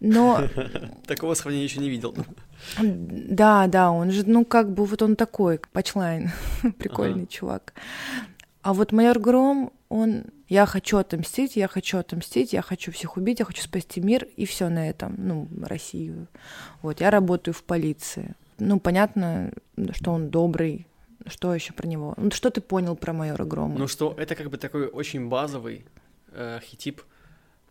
[0.00, 0.42] Но
[1.06, 2.14] Такого сравнения еще не видел.
[2.82, 6.30] да, да, он же, ну, как бы вот он такой, пачлайн,
[6.78, 7.72] прикольный чувак.
[8.62, 13.38] А вот майор Гром, он, я хочу отомстить, я хочу отомстить, я хочу всех убить,
[13.38, 16.26] я хочу спасти мир, и все на этом, ну, Россию.
[16.82, 18.34] Вот, я работаю в полиции.
[18.58, 19.52] Ну, понятно,
[19.92, 20.88] что он добрый,
[21.26, 22.14] что еще про него?
[22.16, 23.78] Ну, что ты понял про майора Грома?
[23.78, 25.84] Ну что, это как бы такой очень базовый
[26.32, 27.02] э, архетип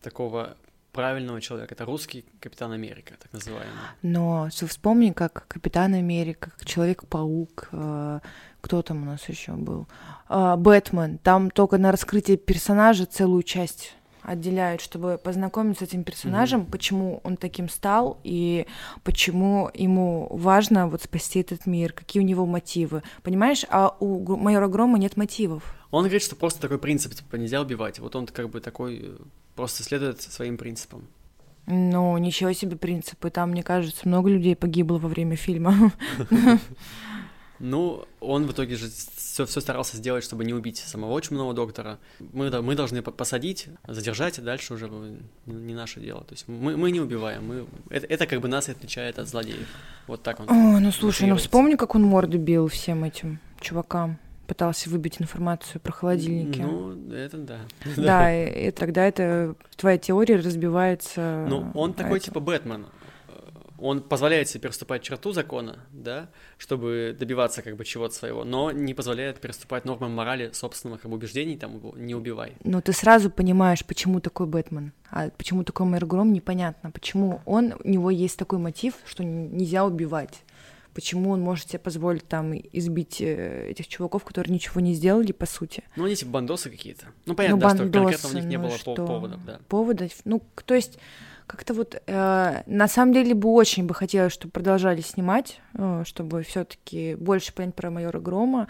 [0.00, 0.56] такого
[0.92, 1.74] правильного человека.
[1.74, 3.74] Это русский Капитан Америка, так называемый.
[4.00, 8.20] Но вспомни, как Капитан Америка, как Человек-паук, э,
[8.64, 9.86] кто там у нас еще был?
[10.26, 11.18] А, Бэтмен.
[11.18, 17.36] Там только на раскрытие персонажа целую часть отделяют, чтобы познакомиться с этим персонажем, почему он
[17.36, 18.66] таким стал и
[19.02, 23.02] почему ему важно вот спасти этот мир, какие у него мотивы.
[23.22, 25.74] Понимаешь, а у майора Грома нет мотивов.
[25.90, 27.98] Он говорит, что просто такой принцип, типа, нельзя убивать.
[27.98, 29.16] Вот он как бы такой э,
[29.56, 31.06] просто следует своим принципам.
[31.66, 33.28] Ну, ничего себе принципы.
[33.28, 35.92] Там, мне кажется, много людей погибло во время фильма.
[37.60, 41.98] Ну, он в итоге же все, все старался сделать, чтобы не убить самого ученого доктора.
[42.18, 44.90] Мы, мы должны посадить, задержать, и дальше уже
[45.46, 46.24] не наше дело.
[46.24, 49.68] То есть мы, мы не убиваем, мы, это, это как бы нас отличает от злодеев.
[50.06, 50.50] Вот так он.
[50.50, 55.80] О, ну слушай, ну вспомни, как он морды бил всем этим чувакам пытался выбить информацию
[55.80, 56.60] про холодильники.
[56.60, 57.58] Ну, это да.
[57.96, 61.46] Да, и, и тогда это твоя теория разбивается.
[61.48, 62.26] Ну, он такой это.
[62.26, 62.86] типа Бэтмен
[63.84, 68.94] он позволяет себе переступать черту закона, да, чтобы добиваться как бы чего-то своего, но не
[68.94, 72.54] позволяет переступать нормы морали собственных как бы, убеждений, там, не убивай.
[72.64, 77.74] Но ты сразу понимаешь, почему такой Бэтмен, а почему такой Мэр Гром, непонятно, почему он,
[77.84, 80.42] у него есть такой мотив, что нельзя убивать.
[80.94, 85.44] Почему он может себе позволить там избить э, этих чуваков, которые ничего не сделали, по
[85.44, 85.82] сути?
[85.96, 87.06] Ну, они типа бандосы какие-то.
[87.26, 88.94] Ну, понятно, ну, да, бандосы, что конкретно у них не ну, было что?
[88.94, 89.60] поводов, да.
[89.68, 90.98] Поводов, ну, то есть
[91.46, 96.42] как-то вот э, на самом деле бы очень бы хотелось, чтобы продолжали снимать, э, чтобы
[96.42, 98.68] все-таки больше понять про майора Грома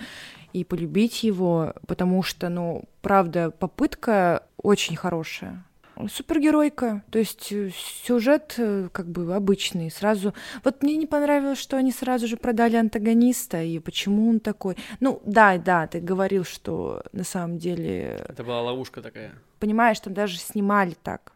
[0.53, 5.65] и полюбить его, потому что, ну, правда, попытка очень хорошая.
[6.09, 7.71] Супергеройка, то есть э,
[8.05, 9.91] сюжет э, как бы обычный.
[9.91, 10.35] Сразу.
[10.65, 14.77] Вот мне не понравилось, что они сразу же продали антагониста и почему он такой.
[14.99, 18.25] Ну, да, да, ты говорил, что на самом деле.
[18.29, 19.33] Это была ловушка такая.
[19.61, 21.34] Понимаешь, там даже снимали так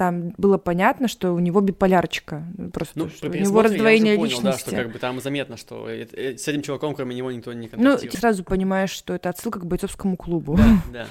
[0.00, 4.30] там было понятно, что у него биполярчика, просто ну, что у него раздвоение я понял,
[4.30, 4.70] личности.
[4.70, 8.04] Да, что как бы там заметно, что с этим чуваком, кроме него, никто не контактирует.
[8.04, 10.56] Ну, ты сразу понимаешь, что это отсылка к бойцовскому клубу.
[10.56, 11.06] Да, да.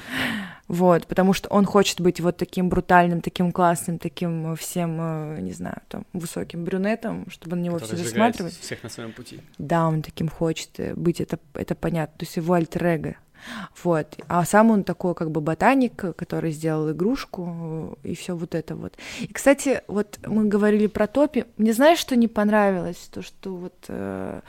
[0.67, 5.51] Вот, потому что он хочет быть вот таким брутальным, таким классным, таким всем, э, не
[5.51, 8.59] знаю, там, высоким брюнетом, чтобы на него Который все засматривать.
[8.59, 9.39] всех на своем пути.
[9.59, 12.17] Да, он таким хочет э, быть, это, это понятно.
[12.17, 13.15] То есть его альтер
[13.83, 14.07] вот.
[14.27, 18.93] А сам он такой как бы ботаник, который сделал игрушку и все вот это вот.
[19.19, 21.45] И, кстати, вот мы говорили про Топи.
[21.57, 23.09] Мне знаешь, что не понравилось?
[23.11, 24.41] То, что вот э,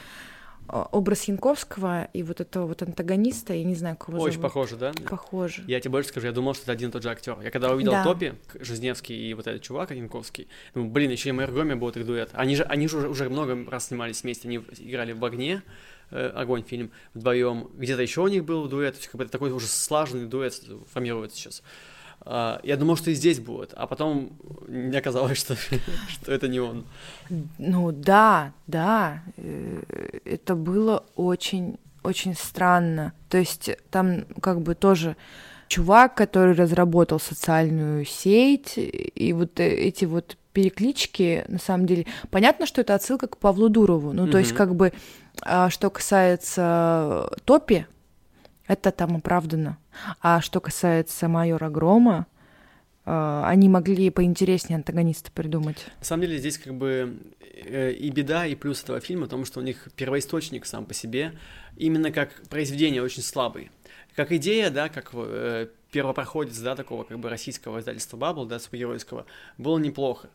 [0.92, 4.42] образ Янковского и вот этого вот антагониста, я не знаю, кого Очень зовут.
[4.42, 4.92] похоже, да?
[5.08, 5.64] Похоже.
[5.66, 7.36] Я тебе больше скажу, я думал, что это один и тот же актер.
[7.42, 8.04] Я когда увидел да.
[8.04, 12.06] Топи, Жизневский и вот этот чувак Янковский, думаю, блин, еще и Мэр Гоми будет их
[12.06, 12.30] дуэт.
[12.32, 15.62] Они же, они же уже, уже много раз снимались вместе, они играли в огне,
[16.10, 17.68] огонь фильм вдвоем.
[17.74, 20.54] Где-то еще у них был дуэт, то есть как бы такой уже слаженный дуэт
[20.92, 21.62] формируется сейчас.
[22.22, 24.32] А, я думал, что и здесь будет, а потом
[24.68, 25.56] не оказалось, что,
[26.08, 26.84] что это не он.
[27.58, 29.82] Ну да, да, э,
[30.24, 33.12] это было очень, очень странно.
[33.28, 35.16] То есть там как бы тоже
[35.68, 42.80] чувак, который разработал социальную сеть, и вот эти вот переклички, на самом деле, понятно, что
[42.80, 44.12] это отсылка к Павлу Дурову.
[44.12, 44.30] Ну, mm-hmm.
[44.30, 44.92] то есть, как бы
[45.42, 47.86] а что касается Топи,
[48.66, 49.78] это там оправдано.
[50.20, 52.26] А что касается майора Грома,
[53.04, 55.86] а, они могли поинтереснее антагониста придумать.
[55.98, 57.18] На самом деле здесь как бы
[57.64, 60.94] э, и беда, и плюс этого фильма в том, что у них первоисточник сам по
[60.94, 61.32] себе,
[61.76, 63.70] именно как произведение очень слабый.
[64.14, 69.26] Как идея, да, как э, первопроходец, да, такого как бы российского издательства Бабл, да, супергеройского,
[69.58, 70.28] было неплохо.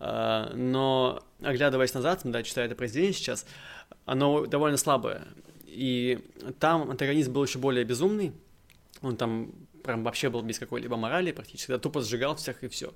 [0.00, 3.46] Э, но, оглядываясь назад, да, читая это произведение сейчас,
[4.04, 5.26] оно довольно слабое.
[5.66, 6.18] И
[6.58, 8.32] там антагонист был еще более безумный.
[9.02, 9.52] Он там
[9.84, 12.92] прям вообще был без какой-либо морали практически, да, тупо сжигал всех и все.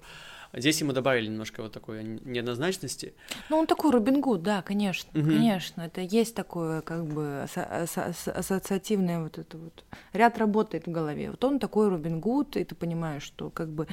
[0.54, 3.14] Здесь ему добавили немножко вот такой неоднозначности.
[3.48, 5.30] Ну, он такой Робин Гуд, да, конечно, угу.
[5.30, 5.80] конечно.
[5.80, 9.84] Это есть такое, как бы, ассоциативное вот это вот.
[10.12, 11.30] Ряд работает в голове.
[11.30, 13.88] Вот он такой Робин Гуд, и ты понимаешь, что как бы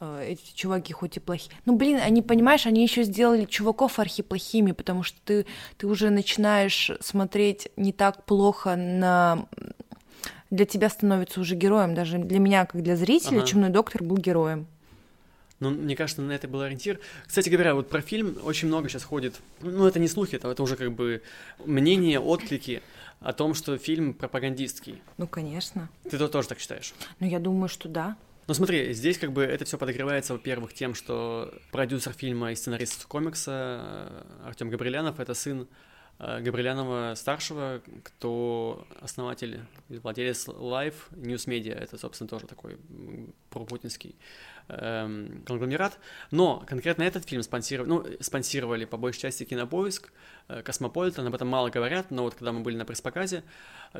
[0.00, 1.52] эти чуваки хоть и плохие.
[1.66, 6.90] Ну, блин, они, понимаешь, они еще сделали чуваков архиплохими, потому что ты, ты уже начинаешь
[7.00, 9.46] смотреть не так плохо на...
[10.50, 11.94] Для тебя становится уже героем.
[11.94, 13.46] Даже для меня, как для зрителя, ага.
[13.46, 14.66] Чумной доктор был героем.
[15.60, 16.98] Ну, мне кажется, на это был ориентир.
[17.26, 19.38] Кстати говоря, вот про фильм очень много сейчас ходит.
[19.60, 21.22] Ну, это не слухи, это, это уже как бы
[21.64, 22.82] мнение, отклики
[23.20, 25.02] о том, что фильм пропагандистский.
[25.18, 25.90] Ну, конечно.
[26.10, 26.94] Ты то тоже так считаешь?
[27.20, 28.16] Ну, я думаю, что да.
[28.50, 33.04] Ну смотри, здесь как бы это все подогревается, во-первых, тем, что продюсер фильма и сценарист
[33.04, 35.68] комикса э, Артем Габрилянов это сын
[36.18, 42.76] э, Габрилянова старшего, кто основатель владелец Live News Media, это, собственно, тоже такой
[43.50, 44.16] пропутинский
[44.78, 45.98] эм, конгломерат.
[46.30, 50.12] Но конкретно этот фильм спонсировали, ну, спонсировали по большей части Кинопоиск,
[50.48, 53.42] э, Космополитен, об этом мало говорят, но вот когда мы были на пресс-показе,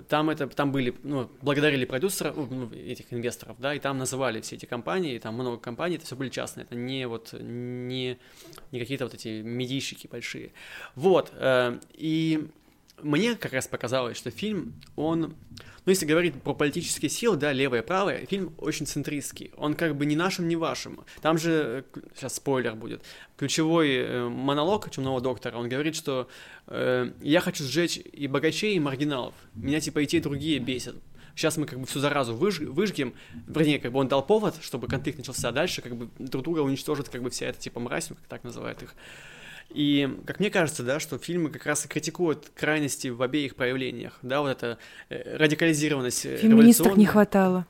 [0.09, 4.57] там это, там были, ну, благодарили продюсера, ну, этих инвесторов, да, и там называли все
[4.57, 8.19] эти компании, там много компаний, это все были частные, это не вот, не,
[8.71, 10.53] не какие-то вот эти медийщики большие.
[10.95, 12.49] Вот, э, и
[13.03, 17.83] мне как раз показалось, что фильм, он, ну, если говорить про политические силы, да, левое
[17.83, 19.51] и правое, фильм очень центристский.
[19.57, 21.01] Он как бы ни нашим, ни вашим.
[21.23, 21.85] Там же,
[22.15, 23.03] сейчас спойлер будет,
[23.37, 26.29] ключевой э, монолог чумного доктора, он говорит, что
[26.67, 29.35] э, я хочу сжечь и богачей, и маргиналов.
[29.55, 30.97] Меня типа и те, и другие бесят.
[31.35, 33.15] Сейчас мы как бы всю заразу выж, выжгем,
[33.47, 36.61] вернее, как бы он дал повод, чтобы конфликт начался, а дальше как бы друг друга
[36.61, 38.95] уничтожит как бы вся эта типа мразь, как так называют их.
[39.71, 44.19] И, как мне кажется, да, что фильмы как раз и критикуют крайности в обеих проявлениях,
[44.23, 44.79] да, вот эта
[45.09, 47.67] э, радикализированность э, Феминисток не хватало.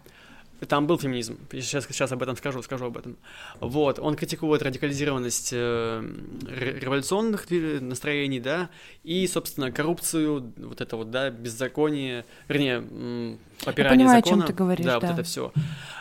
[0.68, 1.38] Там был феминизм.
[1.52, 3.16] Сейчас, сейчас об этом скажу, скажу об этом.
[3.60, 6.04] Вот, он критикует радикализированность э,
[6.48, 7.46] революционных
[7.80, 8.68] настроений, да,
[9.02, 14.44] и, собственно, коррупцию, вот это вот, да, беззаконие, вернее, попирание Я понимаю, закона.
[14.44, 15.52] О чем ты говоришь, да, да, вот это все.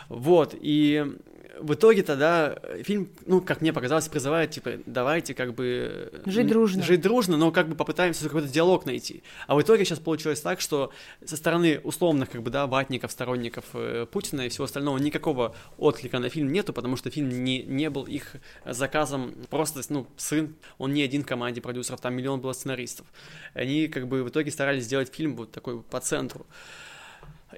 [0.08, 1.06] Вот, и
[1.60, 6.22] в итоге тогда фильм, ну, как мне показалось, призывает, типа, давайте как бы...
[6.26, 6.82] Жить дружно.
[6.82, 9.22] Жить дружно, но как бы попытаемся какой-то диалог найти.
[9.46, 10.92] А в итоге сейчас получилось так, что
[11.24, 16.18] со стороны условных, как бы, да, ватников, сторонников э, Путина и всего остального никакого отклика
[16.18, 20.92] на фильм нету, потому что фильм не, не был их заказом, просто, ну, сын, он
[20.92, 23.06] не один в команде продюсеров, там миллион было сценаристов.
[23.54, 26.46] Они, как бы, в итоге старались сделать фильм вот такой по центру.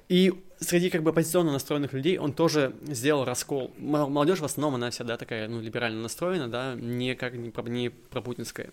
[0.09, 3.73] И среди как бы оппозиционно настроенных людей он тоже сделал раскол.
[3.77, 7.89] Молодежь в основном, она всегда такая, ну, либерально настроена, да, не как не, про, не
[7.89, 8.69] пропутинская.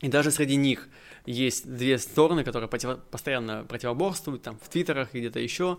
[0.00, 0.88] И даже среди них
[1.26, 5.78] есть две стороны, которые против, постоянно противоборствуют, там, в твиттерах и где-то еще,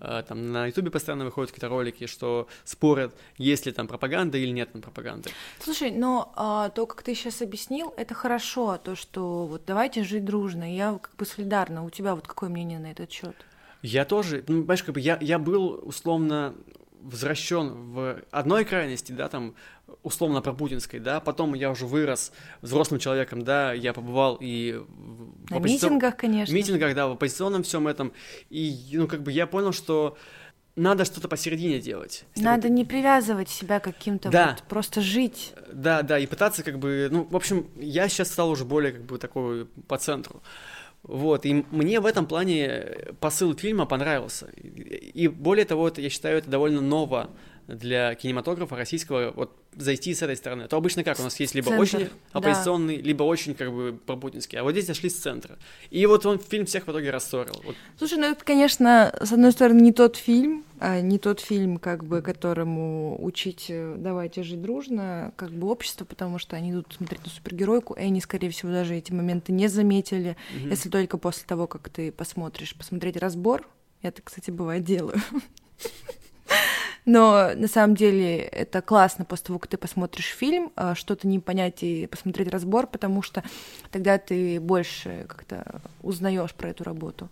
[0.00, 4.50] э, там, на ютубе постоянно выходят какие-то ролики, что спорят, есть ли там пропаганда или
[4.52, 5.30] нет там пропаганды.
[5.60, 10.24] Слушай, но а, то, как ты сейчас объяснил, это хорошо, то, что вот давайте жить
[10.24, 11.84] дружно, я как бы солидарна.
[11.84, 13.36] У тебя вот какое мнение на этот счет?
[13.82, 16.54] Я тоже, ну, понимаешь, как бы я, я был условно
[17.00, 19.54] возвращен в одной крайности, да, там,
[20.02, 25.50] условно про путинской, да, потом я уже вырос взрослым человеком, да, я побывал и в
[25.50, 25.94] На оппозицион...
[25.94, 26.52] митингах, конечно.
[26.52, 28.12] В митингах, да, в оппозиционном всем этом,
[28.50, 30.16] и, ну, как бы я понял, что
[30.78, 32.24] надо что-то посередине делать.
[32.36, 34.50] Надо не привязывать себя каким-то да.
[34.50, 35.52] вот, просто жить.
[35.72, 39.02] Да, да, и пытаться как бы, ну, в общем, я сейчас стал уже более как
[39.02, 40.42] бы такой по центру.
[41.08, 44.46] Вот, и мне в этом плане посыл фильма понравился.
[44.54, 47.30] И более того, это, я считаю, это довольно ново
[47.68, 50.62] для кинематографа российского вот зайти с этой стороны.
[50.62, 53.02] А то обычно как у нас есть либо Центр, очень оппозиционный, да.
[53.02, 55.58] либо очень как бы пропутинский, а вот здесь зашли с центра.
[55.90, 57.54] И вот он фильм всех в итоге рассорил.
[57.62, 57.76] Вот.
[57.98, 62.04] Слушай, ну это, конечно, с одной стороны не тот фильм, а не тот фильм, как
[62.04, 67.24] бы которому учить э, давайте жить дружно, как бы общество, потому что они идут смотреть
[67.24, 70.68] на супергеройку, и они, скорее всего, даже эти моменты не заметили, угу.
[70.68, 73.68] если только после того, как ты посмотришь, посмотреть разбор.
[74.02, 75.20] Я это, кстати, бывает делаю.
[77.08, 81.38] Но на самом деле это классно после того, как ты посмотришь фильм, а, что-то не
[81.38, 83.42] понять и посмотреть разбор, потому что
[83.90, 87.30] тогда ты больше как-то узнаешь про эту работу.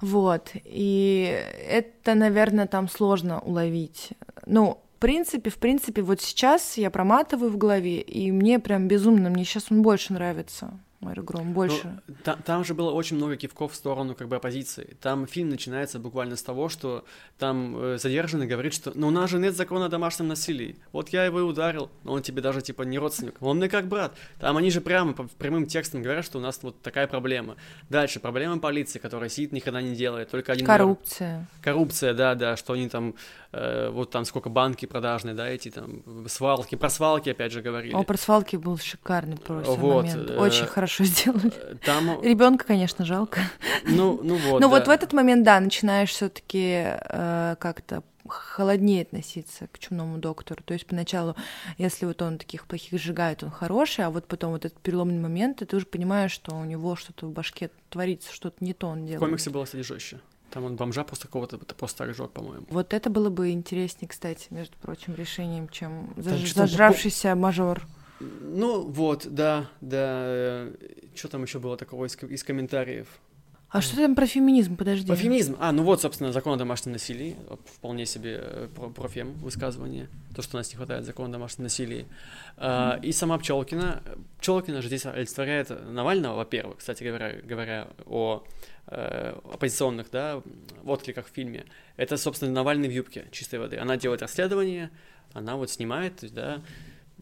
[0.00, 0.50] Вот.
[0.54, 1.36] И
[1.68, 4.10] это, наверное, там сложно уловить.
[4.46, 9.30] Ну, в принципе, в принципе, вот сейчас я проматываю в голове, и мне прям безумно,
[9.30, 10.78] мне сейчас он больше нравится.
[11.02, 12.00] Гром больше.
[12.06, 14.96] Ну, там, там же было очень много кивков в сторону как бы оппозиции.
[15.00, 17.04] Там фильм начинается буквально с того, что
[17.38, 20.76] там э, задержанный говорит, что ну у нас же нет закона о домашнем насилии.
[20.92, 23.86] Вот я его и ударил, но он тебе даже типа не родственник, он мне как
[23.86, 24.14] брат.
[24.38, 27.56] Там они же прямо по прямым текстом говорят, что у нас вот такая проблема.
[27.90, 30.66] Дальше проблема полиции, которая сидит никогда не делает, только один.
[30.66, 31.38] Коррупция.
[31.38, 31.46] Мэр.
[31.62, 33.14] Коррупция, да, да, что они там
[33.52, 37.94] э, вот там сколько банки продажные, да, эти там свалки, про свалки опять же говорили.
[37.94, 41.52] О, про свалки был шикарный просто вот, момент, э, очень хорошо хорошо сделали.
[41.84, 42.22] Там...
[42.22, 43.40] Ребенка, конечно, жалко.
[43.84, 44.60] Ну, ну вот.
[44.60, 44.68] Но да.
[44.68, 50.62] вот в этот момент, да, начинаешь все-таки э, как-то холоднее относиться к чумному доктору.
[50.64, 51.34] То есть поначалу,
[51.78, 55.60] если вот он таких плохих сжигает, он хороший, а вот потом вот этот переломный момент,
[55.62, 59.04] и ты уже понимаешь, что у него что-то в башке творится, что-то не то он
[59.04, 59.20] делает.
[59.20, 60.20] В комиксе было, жестче.
[60.52, 62.66] Там он бомжа просто какого-то просто так жёг, по-моему.
[62.68, 66.52] Вот это было бы интереснее, кстати, между прочим, решением, чем заж...
[66.52, 67.86] зажравшийся мажор.
[68.20, 70.68] Ну вот, да, да.
[71.14, 73.08] Что там еще было такого из, из комментариев?
[73.72, 75.06] А что там про феминизм, подожди?
[75.06, 75.56] Про феминизм?
[75.58, 77.36] А, ну вот, собственно, закон о домашнем насилии.
[77.64, 80.08] Вполне себе э, про, про фем высказывание.
[80.36, 82.06] То, что у нас не хватает закона о домашнем насилии.
[82.58, 84.02] А, и сама Пчелкина.
[84.38, 88.44] Пчелкина же здесь олицетворяет Навального, во-первых, кстати говоря, говоря о
[88.88, 90.42] э, оппозиционных, да,
[90.84, 91.64] откликах в фильме.
[91.96, 93.78] Это, собственно, Навальный в юбке чистой воды.
[93.78, 94.90] Она делает расследование,
[95.32, 96.60] она вот снимает, да,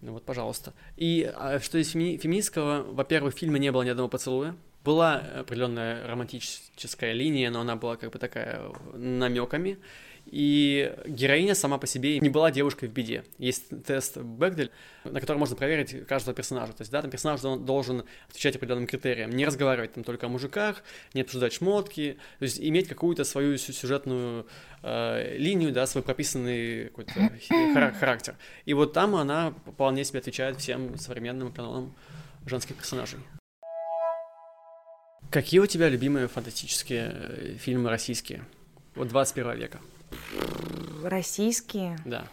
[0.00, 0.72] ну вот, пожалуйста.
[0.96, 5.16] И а, что из феми- феминистского, во-первых, в фильме не было ни одного поцелуя, Была
[5.16, 8.62] определенная романтическая линия, но она была как бы такая
[8.94, 9.78] намеками.
[10.26, 13.24] И героиня сама по себе не была девушкой в беде.
[13.38, 14.70] Есть тест Бэгдель,
[15.04, 16.72] на котором можно проверить каждого персонажа.
[16.72, 19.30] То есть, да, там персонаж должен отвечать определенным критериям.
[19.30, 20.84] Не разговаривать там только о мужиках,
[21.14, 24.46] не обсуждать шмотки, то есть иметь какую-то свою сюжетную
[24.82, 27.32] э, линию, да, свой прописанный какой-то
[27.98, 28.36] характер.
[28.66, 31.94] И вот там она вполне себе отвечает всем современным канонам
[32.46, 33.18] женских персонажей.
[35.30, 38.44] Какие у тебя любимые фантастические э, фильмы российские?
[38.96, 39.78] Вот 21 века.
[41.04, 41.96] Российские?
[42.04, 42.26] Да.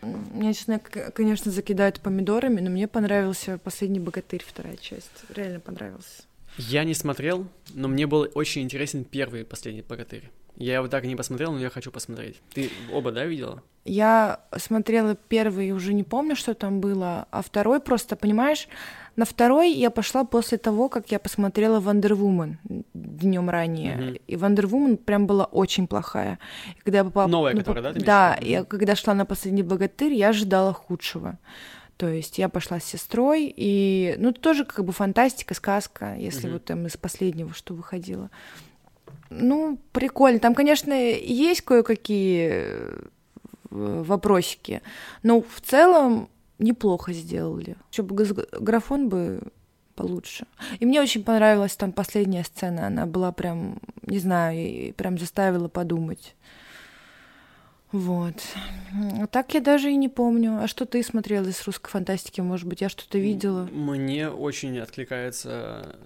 [0.00, 5.10] Меня, честно, конечно, закидают помидорами, но мне понравился «Последний богатырь» вторая часть.
[5.34, 6.22] Реально понравился.
[6.56, 10.30] Я не смотрел, но мне был очень интересен первый «Последний богатырь».
[10.56, 12.40] Я его так и не посмотрел, но я хочу посмотреть.
[12.52, 13.62] Ты оба, да, видела?
[13.84, 18.68] Я смотрела первый, уже не помню, что там было, а второй просто, понимаешь,
[19.18, 22.54] на второй я пошла после того, как я посмотрела Woman
[22.94, 23.96] днем ранее.
[23.96, 24.22] Mm-hmm.
[24.28, 26.38] И Woman прям была очень плохая.
[26.76, 27.26] И когда я попала...
[27.26, 28.00] Новая, ну, которая, да?
[28.00, 31.36] Да, я когда шла на последний богатырь, я ожидала худшего.
[31.96, 36.52] То есть я пошла с сестрой, и ну тоже как бы фантастика, сказка, если mm-hmm.
[36.52, 38.30] вот там из последнего что выходило.
[39.30, 40.38] Ну, прикольно.
[40.38, 43.02] Там, конечно, есть кое-какие э,
[43.70, 44.80] вопросики,
[45.24, 46.28] но в целом
[46.58, 47.76] неплохо сделали.
[47.90, 48.26] Чтобы
[48.60, 49.40] графон бы
[49.94, 50.46] получше.
[50.78, 52.86] И мне очень понравилась там последняя сцена.
[52.86, 56.34] Она была прям, не знаю, прям заставила подумать.
[57.90, 58.34] Вот.
[59.20, 60.62] А так я даже и не помню.
[60.62, 62.40] А что ты смотрела из русской фантастики?
[62.40, 63.68] Может быть, я что-то видела?
[63.72, 65.96] Мне очень откликается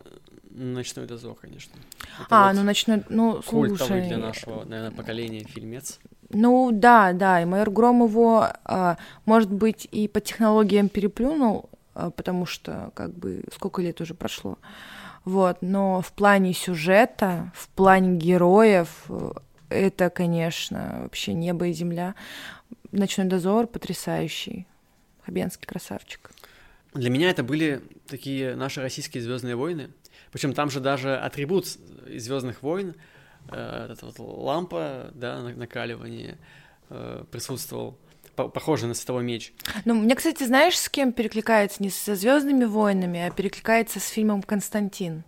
[0.55, 1.73] Ночной дозор, конечно.
[2.19, 4.09] Это а, вот ну ночной, ну культовый слушай.
[4.09, 5.99] для нашего, наверное, поколения фильмец.
[6.33, 12.11] Ну да, да, и майор Гром его, а, может быть, и по технологиям переплюнул, а,
[12.11, 14.59] потому что как бы сколько лет уже прошло.
[15.25, 19.07] Вот, но в плане сюжета, в плане героев,
[19.69, 22.15] это, конечно, вообще небо и земля.
[22.91, 24.67] Ночной дозор потрясающий.
[25.25, 26.31] Хабенский красавчик.
[26.95, 29.91] Для меня это были такие наши российские звездные войны.
[30.33, 32.95] Причем там же даже атрибут Звездных войн,
[33.51, 36.39] эта вот лампа, да, накаливание
[36.91, 37.99] э, присутствовал
[38.35, 39.53] похоже на световой меч.
[39.85, 41.83] Ну, мне, кстати, знаешь, с кем перекликается?
[41.83, 45.23] Не со Звездными войнами, а перекликается с фильмом Константин.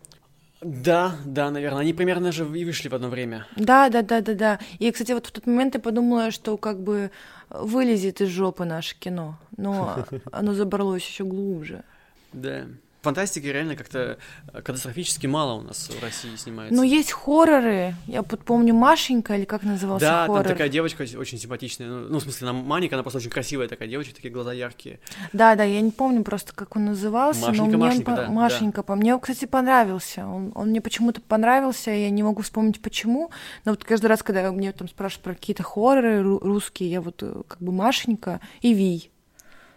[0.62, 1.81] Да, да, наверное.
[1.81, 3.47] Они примерно же и вышли в одно время.
[3.57, 4.59] Да, да, да, да, да.
[4.79, 7.11] И, кстати, вот в тот момент я подумала, что как бы
[7.51, 11.85] вылезет из жопы наше кино, но оно забралось еще глубже.
[12.33, 12.65] Да
[13.05, 14.18] фантастики реально как-то
[14.52, 16.74] э, катастрофически мало у нас в России снимается.
[16.74, 17.94] Но есть хорроры.
[18.07, 20.38] Я вот помню Машенька, или как назывался да, хоррор.
[20.38, 21.88] Да, там такая девочка очень симпатичная.
[21.88, 24.98] Ну, ну, в смысле, она маленькая, она просто очень красивая такая девочка, такие глаза яркие.
[25.32, 27.40] Да, да, я не помню просто, как он назывался.
[27.42, 28.82] Машенька, но мне Машенька, он да, Машенька, да.
[28.82, 30.26] по мне, кстати, понравился.
[30.26, 33.30] Он, он мне почему-то понравился, я не могу вспомнить почему.
[33.64, 37.42] Но вот каждый раз, когда мне там спрашивают про какие-то хорроры русские, я вот э,
[37.46, 39.11] как бы Машенька и Вий.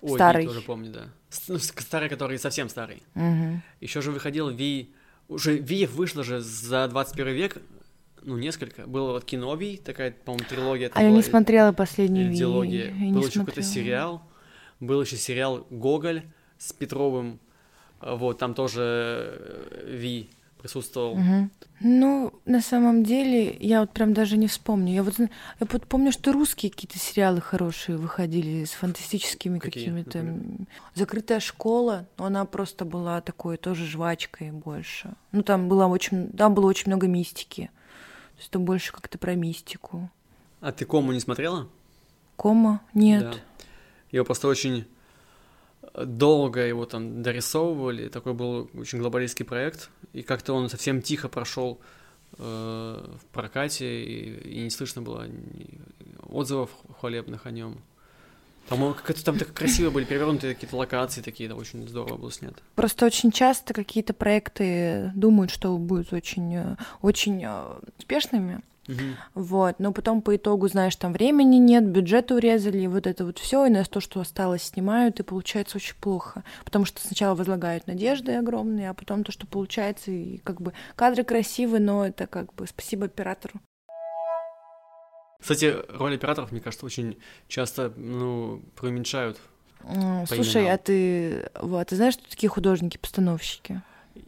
[0.01, 0.43] Ой, старый.
[0.43, 1.07] Я тоже помню, да.
[1.47, 3.03] Ну, старый, который совсем старый.
[3.15, 3.61] Угу.
[3.81, 4.93] Еще же выходил Ви...
[5.27, 7.57] Уже Виев вышло же за 21 век,
[8.21, 8.87] ну, несколько.
[8.87, 10.91] Было вот кино Ви, такая, по-моему, трилогия.
[10.93, 12.37] А я не смотрела последнюю Ви.
[12.37, 12.93] Диалогия.
[13.13, 14.21] Был еще какой-то сериал.
[14.79, 16.23] Был еще сериал «Гоголь»
[16.57, 17.39] с Петровым.
[17.99, 21.13] Вот, там тоже э, Ви присутствовал.
[21.13, 21.49] Угу.
[21.81, 24.93] Ну, на самом деле, я вот прям даже не вспомню.
[24.93, 25.29] Я вот, я
[25.59, 30.23] вот помню, что русские какие-то сериалы хорошие выходили с фантастическими какими-то.
[30.23, 30.67] например?
[30.95, 35.13] Закрытая школа, но она просто была такой тоже жвачкой больше.
[35.31, 37.69] Ну, там было очень, там было очень много мистики.
[38.33, 40.09] То есть там больше как-то про мистику.
[40.61, 41.67] А ты кому не смотрела?
[42.35, 42.81] Кома?
[42.93, 43.23] Нет.
[43.23, 43.33] Да.
[44.11, 44.87] Его просто очень
[46.05, 51.79] долго его там дорисовывали, такой был очень глобалистский проект, и как-то он совсем тихо прошел
[52.37, 55.27] э, в прокате, и, и не слышно было
[56.29, 56.69] отзывов
[56.99, 57.77] хвалебных о нем.
[58.67, 62.57] По-моему, как-то там так красиво были перевернуты какие-то локации такие, да, очень здорово было снято.
[62.75, 67.63] Просто очень часто какие-то проекты думают, что будут очень, э, очень э,
[67.97, 68.95] успешными, Угу.
[69.35, 73.37] Вот, но потом по итогу, знаешь, там времени нет, бюджет урезали, и вот это вот
[73.37, 76.43] все, и на то, что осталось, снимают, и получается очень плохо.
[76.63, 81.23] Потому что сначала возлагают надежды огромные, а потом то, что получается, и как бы кадры
[81.23, 83.59] красивые, но это как бы спасибо оператору.
[85.39, 87.17] Кстати, роль операторов, мне кажется, очень
[87.47, 89.39] часто, ну, преуменьшают.
[90.25, 93.81] Слушай, а ты, вот, ты знаешь, что такие художники-постановщики?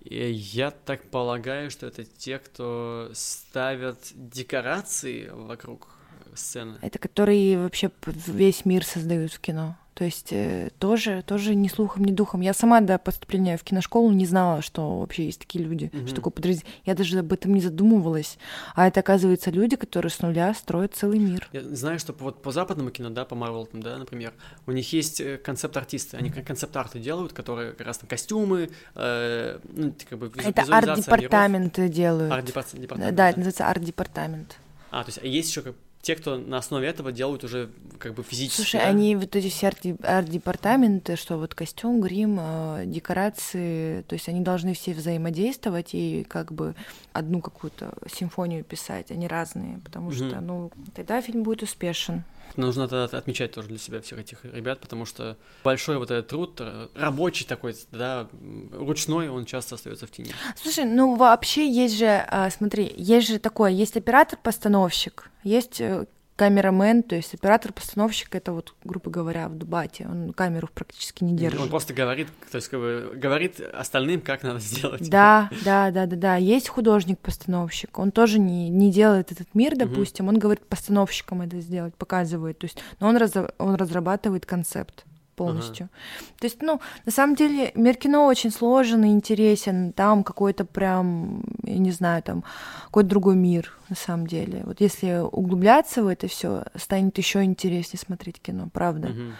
[0.05, 5.87] Я так полагаю, что это те, кто ставят декорации вокруг
[6.35, 6.77] сцены.
[6.81, 9.77] Это которые вообще весь мир создают в кино.
[9.99, 12.39] То есть э, тоже, тоже ни слухом, ни духом.
[12.39, 16.05] Я сама до поступления в киношколу не знала, что вообще есть такие люди, mm-hmm.
[16.05, 16.73] что такое подразделение.
[16.85, 18.37] Я даже об этом не задумывалась.
[18.75, 21.49] А это, оказывается, люди, которые с нуля строят целый мир.
[21.51, 24.31] Я знаю, что вот по западному кино, да, по Марвел, да, например,
[24.67, 26.15] у них есть э, концепт-артисты.
[26.15, 32.31] Они концепт-арты делают, которые как раз там костюмы, э, ну, как бы Это арт-департаменты делают.
[32.31, 33.15] Арт-департамент.
[33.17, 34.55] Да, это называется арт-департамент.
[34.91, 38.23] А, то есть есть еще как те, кто на основе этого делают уже как бы
[38.23, 38.61] физически.
[38.61, 38.87] Слушай, да?
[38.87, 44.73] они вот эти все арт-департаменты, что вот костюм, грим, э, декорации, то есть они должны
[44.73, 46.73] все взаимодействовать и как бы
[47.11, 52.23] одну какую-то симфонию писать, они разные, потому что, ну, тогда фильм будет успешен.
[52.57, 56.57] Нужно тогда отмечать тоже для себя всех этих ребят, потому что большой вот этот труд,
[56.59, 58.27] э, рабочий такой, да,
[58.71, 60.31] ручной, он часто остается в тени.
[60.55, 66.05] Слушай, ну вообще есть же, а, смотри, есть же такое, есть оператор-постановщик, есть э,
[66.39, 71.59] камерамен, то есть оператор-постановщик, это вот, грубо говоря, в Дубате, он камеру практически не держит.
[71.59, 75.09] Он просто говорит, то есть как бы, говорит остальным, как надо сделать.
[75.09, 76.35] Да, да, да, да, да.
[76.37, 80.35] Есть художник-постановщик, он тоже не, не делает этот мир, допустим, угу.
[80.35, 85.03] он говорит постановщикам это сделать, показывает, то есть, но он, раз, он разрабатывает концепт
[85.39, 85.89] полностью.
[85.91, 86.39] Ага.
[86.39, 89.93] То есть, ну, на самом деле, мир кино очень сложен и интересен.
[89.93, 92.43] Там какой-то прям, я не знаю, там
[92.85, 94.63] какой-то другой мир, на самом деле.
[94.65, 99.07] Вот если углубляться в это все, станет еще интереснее смотреть кино, правда.
[99.07, 99.33] Угу.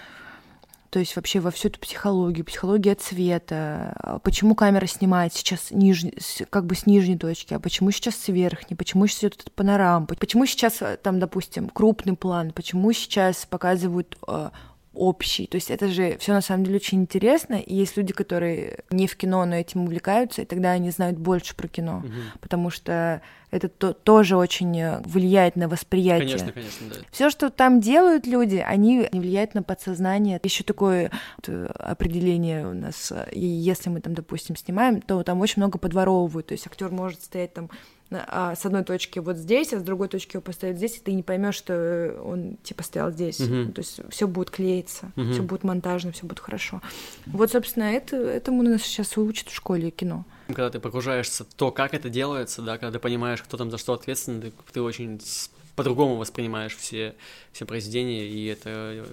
[0.89, 6.06] То есть вообще во всю эту психологию, психология цвета, а почему камера снимает сейчас ниж...
[6.50, 10.08] как бы с нижней точки, а почему сейчас с верхней, почему сейчас идет этот панорам,
[10.08, 14.50] почему сейчас э, там, допустим, крупный план, почему сейчас показывают э,
[14.94, 15.46] общий.
[15.48, 17.56] То есть это же все на самом деле очень интересно.
[17.56, 21.56] И есть люди, которые не в кино, но этим увлекаются, и тогда они знают больше
[21.56, 22.00] про кино.
[22.00, 22.14] Угу.
[22.42, 23.22] Потому что
[23.52, 26.28] это то, тоже очень влияет на восприятие.
[26.28, 26.96] Конечно, конечно, да.
[27.12, 30.40] Все, что там делают люди, они влияют на подсознание.
[30.44, 31.12] Еще такое
[31.46, 36.48] определение у нас, если мы там, допустим, снимаем, то там очень много подворовывают.
[36.48, 37.70] То есть актер может стоять там
[38.12, 41.22] с одной точки вот здесь, а с другой точки его поставить здесь, и ты не
[41.22, 43.39] поймешь, что он типа стоял здесь.
[43.39, 43.72] Uh-huh.
[43.72, 45.34] То есть все будет клеиться, uh-huh.
[45.34, 46.82] все будет монтажно, все будет хорошо.
[47.28, 50.26] Вот, собственно, это, этому нас сейчас учат в школе кино.
[50.47, 53.78] Когда ты погружаешься в то, как это делается, да, когда ты понимаешь, кто там за
[53.78, 55.20] что ответственен, ты, ты очень
[55.76, 57.16] по-другому воспринимаешь все,
[57.53, 59.05] все произведения, и это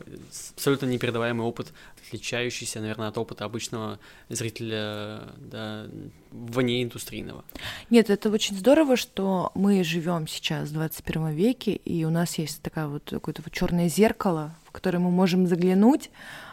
[0.57, 1.73] абсолютно непередаваемый опыт,
[2.07, 3.99] отличающийся, наверное, от опыта обычного
[4.29, 5.87] зрителя да,
[6.31, 7.45] вне индустрийного.
[7.91, 12.63] Нет, это очень здорово, что мы живем сейчас в 21 веке, и у нас есть
[12.63, 16.11] такая вот какое-то вот черное зеркало, в которое мы можем заглянуть,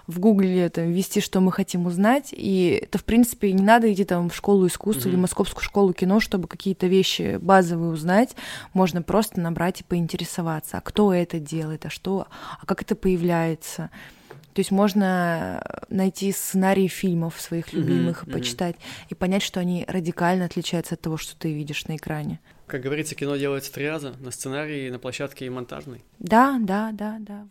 [0.07, 4.03] в Гугле там, ввести, что мы хотим узнать, и это, в принципе, не надо идти
[4.03, 5.11] там в школу искусства mm-hmm.
[5.11, 8.35] или московскую школу кино, чтобы какие-то вещи базовые узнать,
[8.73, 12.27] можно просто набрать и поинтересоваться, а кто это делает, а что,
[12.59, 13.89] а как это появляется.
[14.53, 19.07] То есть можно найти сценарии фильмов своих любимых mm-hmm, и почитать, mm-hmm.
[19.09, 22.39] и понять, что они радикально отличаются от того, что ты видишь на экране.
[22.67, 26.03] Как говорится, кино делается три раза, на сценарии, на площадке и монтажной.
[26.19, 27.47] Да, да, да, да.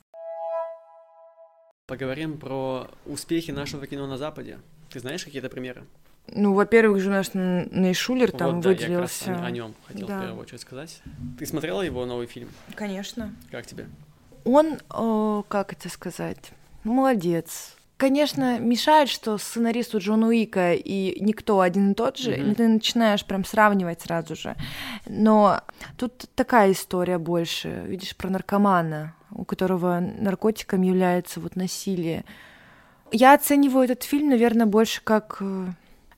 [1.87, 4.59] Поговорим про успехи нашего кино на Западе.
[4.89, 5.85] Ты знаешь какие-то примеры?
[6.29, 9.31] Ну, во-первых же наш Нейшулер вот, там да, выделился.
[9.31, 10.19] Я как раз о, о нем хотел да.
[10.19, 11.03] в первую очередь сказать.
[11.39, 12.49] Ты смотрела его новый фильм?
[12.77, 13.35] Конечно.
[13.51, 13.89] Как тебе?
[14.45, 16.53] Он, о, как это сказать,
[16.85, 17.77] молодец.
[17.97, 22.55] Конечно, мешает, что сценарист у Джона Уика и никто один и тот же, mm-hmm.
[22.57, 24.57] ты начинаешь прям сравнивать сразу же.
[25.07, 25.61] Но
[25.97, 32.25] тут такая история больше, видишь, про наркомана, у которого наркотиком является вот насилие.
[33.13, 35.67] Я оцениваю этот фильм, наверное, больше как э,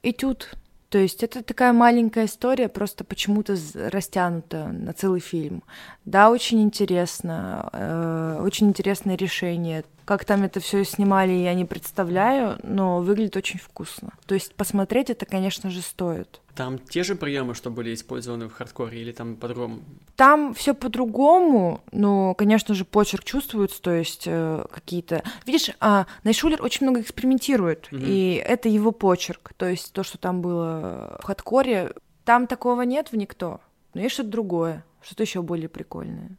[0.02, 0.56] этюд
[0.94, 5.64] то есть это такая маленькая история, просто почему-то растянута на целый фильм.
[6.04, 9.84] Да, очень интересно, э, очень интересное решение.
[10.04, 14.12] Как там это все снимали, я не представляю, но выглядит очень вкусно.
[14.26, 16.40] То есть посмотреть это, конечно же, стоит.
[16.54, 19.82] Там те же приемы, что были использованы в хардкоре, или там по-другому?
[20.14, 25.24] Там все по-другому, но, конечно же, почерк чувствуется, то есть э, какие-то.
[25.46, 28.00] Видишь, а, Найшулер очень много экспериментирует, угу.
[28.00, 29.52] и это его почерк.
[29.56, 31.92] То есть то, что там было в хардкоре,
[32.24, 33.60] там такого нет в никто.
[33.94, 36.36] Но есть что-то другое, что-то еще более прикольное.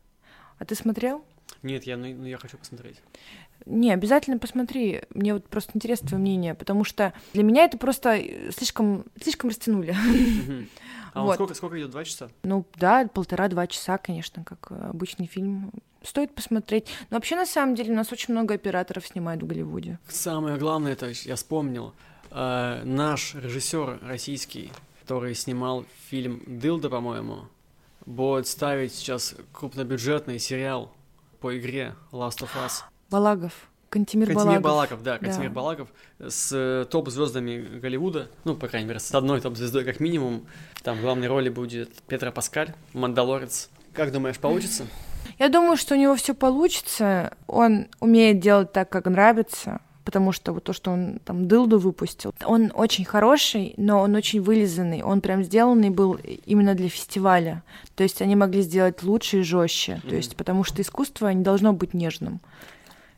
[0.60, 1.24] А ты смотрел?
[1.62, 2.98] Нет, я, ну, ну, я хочу посмотреть.
[3.66, 5.02] Не, обязательно посмотри.
[5.10, 8.22] Мне вот просто интересно твое мнение, потому что для меня это просто
[8.56, 9.96] слишком, слишком растянули.
[11.16, 11.36] А вот.
[11.36, 11.92] сколько, сколько идет?
[11.92, 12.30] Два часа?
[12.44, 15.72] Ну да, полтора-два часа, конечно, как обычный фильм.
[16.04, 16.88] Стоит посмотреть.
[17.10, 19.98] Но вообще, на самом деле, у нас очень много операторов снимают в Голливуде.
[20.10, 21.94] Самое главное, это я вспомнил.
[22.32, 27.48] Э, наш режиссер российский, который снимал фильм Дылда, по-моему,
[28.06, 30.92] будет ставить сейчас крупнобюджетный сериал
[31.40, 32.84] по игре Last of Us.
[33.10, 33.54] Балагов.
[33.90, 34.64] Кантемир, Кантемир Балагов.
[34.64, 35.56] Балаков, да, Кантемир Да.
[35.56, 35.88] Балаков
[36.20, 40.48] с э, топ-звездами Голливуда, ну, по крайней мере, с одной топ-звездой как минимум.
[40.84, 43.70] Там в главной роли будет Петра Паскаль, Мандалорец.
[43.94, 44.86] Как думаешь, получится?
[45.40, 47.36] Я думаю, что у него все получится.
[47.48, 49.80] Он умеет делать так, как нравится.
[50.04, 54.40] Потому что вот то, что он там дылду выпустил, он очень хороший, но он очень
[54.40, 55.02] вылизанный.
[55.02, 57.64] Он прям сделанный был именно для фестиваля.
[57.96, 59.96] То есть они могли сделать лучше и жестче.
[60.02, 60.16] То Мгм.
[60.18, 62.40] есть потому что искусство не должно быть нежным.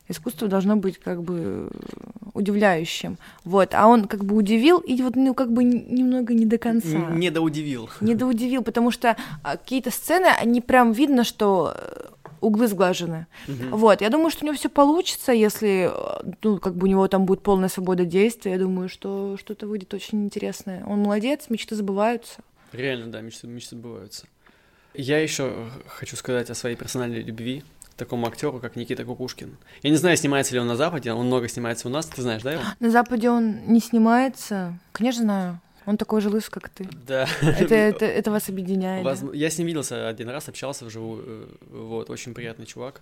[0.08, 1.70] Искусство должно быть как бы
[2.34, 3.18] удивляющим.
[3.44, 3.74] Вот.
[3.74, 7.10] А он как бы удивил и вот ну как бы немного не до конца.
[7.10, 7.90] Не доудивил.
[8.00, 12.06] Недоудивил, потому что а, какие-то сцены, они прям видно, что э,
[12.40, 13.26] углы сглажены.
[13.46, 13.76] Мгм.
[13.76, 17.06] Вот, я думаю, что у него все получится, если, э, ну, как бы у него
[17.08, 18.52] там будет полная свобода действия.
[18.52, 20.84] Я думаю, что что-то выйдет очень интересное.
[20.86, 22.40] Он молодец, мечты забываются.
[22.72, 24.26] Реально, да, мечты, мечты сбываются.
[24.94, 27.62] Я еще хочу сказать о своей персональной любви
[27.98, 29.58] такому актеру, как Никита Кукушкин.
[29.82, 32.42] Я не знаю, снимается ли он на Западе, он много снимается у нас, ты знаешь,
[32.42, 32.62] да, его?
[32.80, 34.78] На Западе он не снимается.
[34.92, 35.60] Конечно, знаю.
[35.84, 36.88] Он такой же лыс, как ты.
[37.06, 37.26] Да.
[37.40, 39.04] Это, это, это вас объединяет.
[39.04, 39.12] да?
[39.12, 43.00] Возм- Я с ним виделся один раз, общался вживую, э, вот, очень приятный чувак.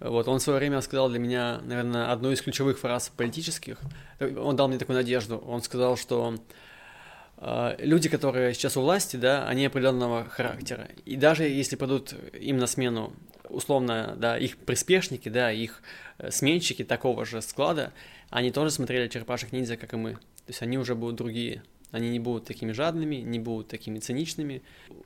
[0.00, 3.78] Вот, он в свое время сказал для меня, наверное, одну из ключевых фраз политических.
[4.20, 5.38] Он дал мне такую надежду.
[5.38, 6.34] Он сказал, что
[7.38, 10.88] э, люди, которые сейчас у власти, да, они определенного характера.
[11.04, 13.12] И даже если придут им на смену,
[13.56, 15.82] условно, да, их приспешники, да, их
[16.18, 17.92] э, сменщики такого же склада,
[18.30, 20.12] они тоже смотрели черепашек ниндзя, как и мы.
[20.12, 21.62] То есть они уже будут другие.
[21.92, 24.60] Они не будут такими жадными, не будут такими циничными.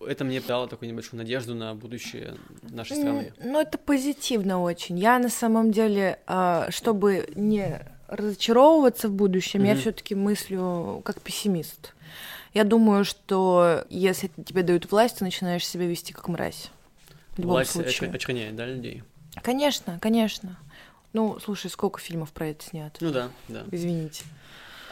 [0.05, 3.33] Это мне дало такую небольшую надежду на будущее нашей страны.
[3.39, 4.99] Ну, это позитивно очень.
[4.99, 9.81] Я на самом деле, а, чтобы не разочаровываться в будущем, я Мгм.
[9.81, 11.95] все-таки мыслю как пессимист.
[12.55, 16.71] Я думаю, что если тебе дают власть, ты начинаешь себя вести как мразь.
[17.41, 18.11] В любом Власть случае.
[18.11, 19.03] оч- очерняет, да, людей?
[19.43, 20.59] Конечно, конечно.
[21.13, 22.97] Ну, слушай, сколько фильмов про это снято?
[23.05, 23.65] Ну да, да.
[23.71, 24.25] Извините.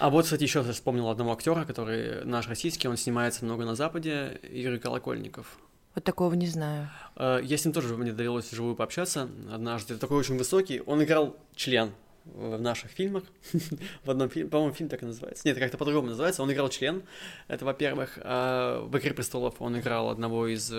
[0.01, 4.41] А вот, кстати, еще вспомнил одного актера, который наш российский, он снимается много на Западе,
[4.51, 5.59] Юрий Колокольников.
[5.95, 6.89] Вот такого не знаю.
[7.17, 9.97] Э, Я с ним тоже, мне довелось вживую пообщаться однажды.
[9.97, 10.81] Такой очень высокий.
[10.87, 11.93] Он играл член
[12.25, 13.25] в наших фильмах.
[14.05, 15.43] в одном фильме, по-моему, фильм так и называется.
[15.47, 16.43] Нет, как-то по-другому называется.
[16.43, 17.03] Он играл член,
[17.49, 18.19] это во-первых.
[18.23, 20.73] А в «Игре престолов» он играл одного из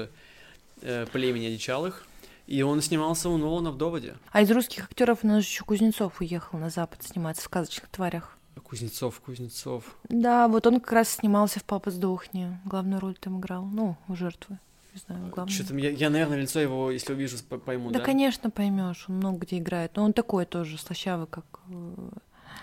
[0.82, 2.06] э, племени одичалых.
[2.48, 4.16] И он снимался у Нолана в «Доводе».
[4.32, 8.38] А из русских актеров у нас еще Кузнецов уехал на Запад сниматься в сказочных тварях.
[8.64, 9.84] Кузнецов, Кузнецов.
[10.10, 12.60] Да, вот он как раз снимался в «Папа сдохни».
[12.66, 13.66] Главную роль там играл.
[13.66, 14.58] Ну, у жертвы.
[14.94, 15.54] Не знаю, главную.
[15.54, 18.06] Что-то я, я, наверное, лицо его, если увижу, пойму, Да, да?
[18.06, 19.96] конечно, поймешь, он много где играет.
[19.96, 22.10] Но он такой тоже, слащавый, как, э,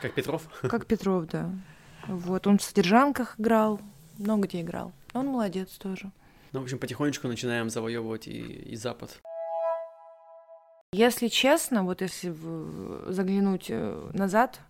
[0.03, 0.43] Как Петров.
[0.63, 1.49] как Петров, да.
[2.09, 3.81] Вот, он в «Содержанках» играл,
[4.19, 4.93] много где играл.
[5.15, 6.11] Он молодец тоже.
[6.57, 9.21] Ну, в общем, потихонечку начинаем завоевывать и, и Запад.
[10.95, 12.35] Если честно, вот если
[13.13, 14.61] заглянуть э, назад,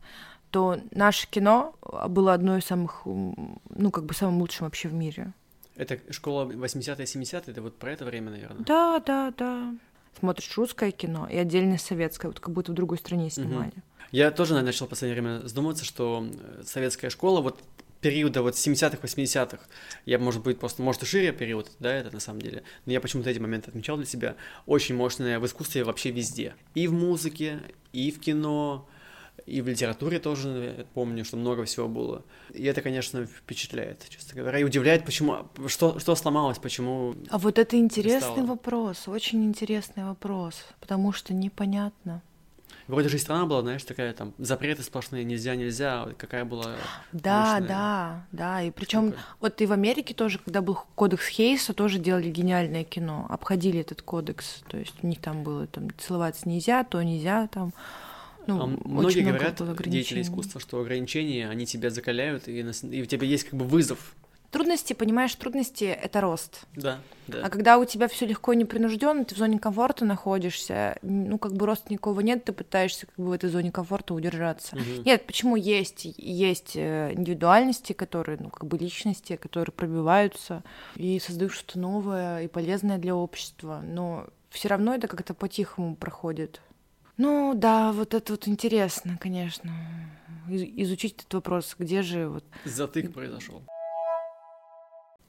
[0.50, 1.76] то наше кино
[2.08, 5.32] было одно из самых, ну, как бы самым лучшим вообще в мире.
[5.76, 8.64] Это школа 80-е, 70-е, это вот про это время, наверное.
[8.64, 9.72] Да, да, да.
[10.18, 13.74] Смотришь русское кино и отдельно советское, вот как будто в другой стране снимали.
[14.10, 17.60] Я тоже начал в последнее время задумываться, что э, советская школа, вот
[18.06, 19.58] периода вот 70-х, 80-х,
[20.04, 23.00] я, может быть, просто, может, и шире период, да, это на самом деле, но я
[23.00, 24.36] почему-то эти моменты отмечал для себя,
[24.66, 26.54] очень мощная в искусстве вообще везде.
[26.74, 27.60] И в музыке,
[27.92, 28.88] и в кино,
[29.44, 32.24] и в литературе тоже помню, что много всего было.
[32.54, 37.16] И это, конечно, впечатляет, честно говоря, и удивляет, почему, что, что сломалось, почему...
[37.28, 38.46] А вот это интересный Стало.
[38.46, 42.22] вопрос, очень интересный вопрос, потому что непонятно.
[42.88, 46.76] Вроде же и страна была, знаешь, такая там, запреты сплошные, нельзя, нельзя, а какая была...
[47.12, 48.62] Да, мощная да, да.
[48.62, 53.26] И причем вот и в Америке тоже, когда был кодекс Хейса, тоже делали гениальное кино,
[53.28, 54.62] обходили этот кодекс.
[54.68, 57.72] То есть у них там было там целоваться нельзя, то нельзя, там.
[58.46, 63.26] Ну, А многие говорят, деятели искусства, что ограничения, они тебя закаляют, и, и у тебя
[63.26, 64.14] есть как бы вызов.
[64.56, 66.62] Трудности, понимаешь, трудности это рост.
[66.74, 67.42] Да, да.
[67.44, 71.52] А когда у тебя все легко и непринужденно, ты в зоне комфорта находишься, ну, как
[71.52, 74.74] бы роста никакого нет, ты пытаешься как бы в этой зоне комфорта удержаться.
[74.76, 75.02] Мгм.
[75.04, 76.06] Нет, почему есть?
[76.16, 80.62] Есть э, индивидуальности, которые, ну, как бы личности, которые пробиваются
[80.94, 86.62] и создают что-то новое и полезное для общества, но все равно это как-то по-тихому проходит.
[87.18, 89.72] Ну, да, вот это вот интересно, конечно,
[90.48, 92.44] из- изучить этот вопрос, где же вот...
[92.64, 93.62] Затык произошел.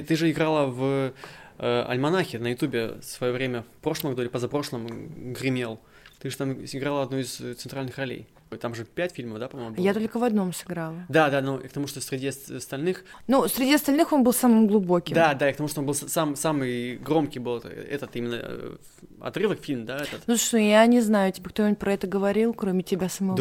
[0.06, 1.12] Ты же играла в
[1.58, 4.86] э, Альманахе на Ютубе в свое время, в прошлом году или позапрошлом,
[5.34, 5.80] гремел.
[6.20, 8.28] Ты же там сыграла одну из центральных ролей.
[8.56, 9.76] Там же пять фильмов, да, по-моему?
[9.76, 9.84] было?
[9.84, 11.06] Я только в одном сыграла.
[11.10, 13.04] Да, да, ну, и к тому, что среди ост- остальных...
[13.28, 15.16] Ну, среди остальных он был самым глубоким.
[15.16, 18.40] Да, да, и к тому, что он был сам, самый громкий был это- этот именно
[18.42, 18.78] э,
[19.20, 20.24] отрывок, фильм, да, этот.
[20.28, 23.38] Ну что, я не знаю, тебе кто-нибудь про это говорил, кроме тебя самого?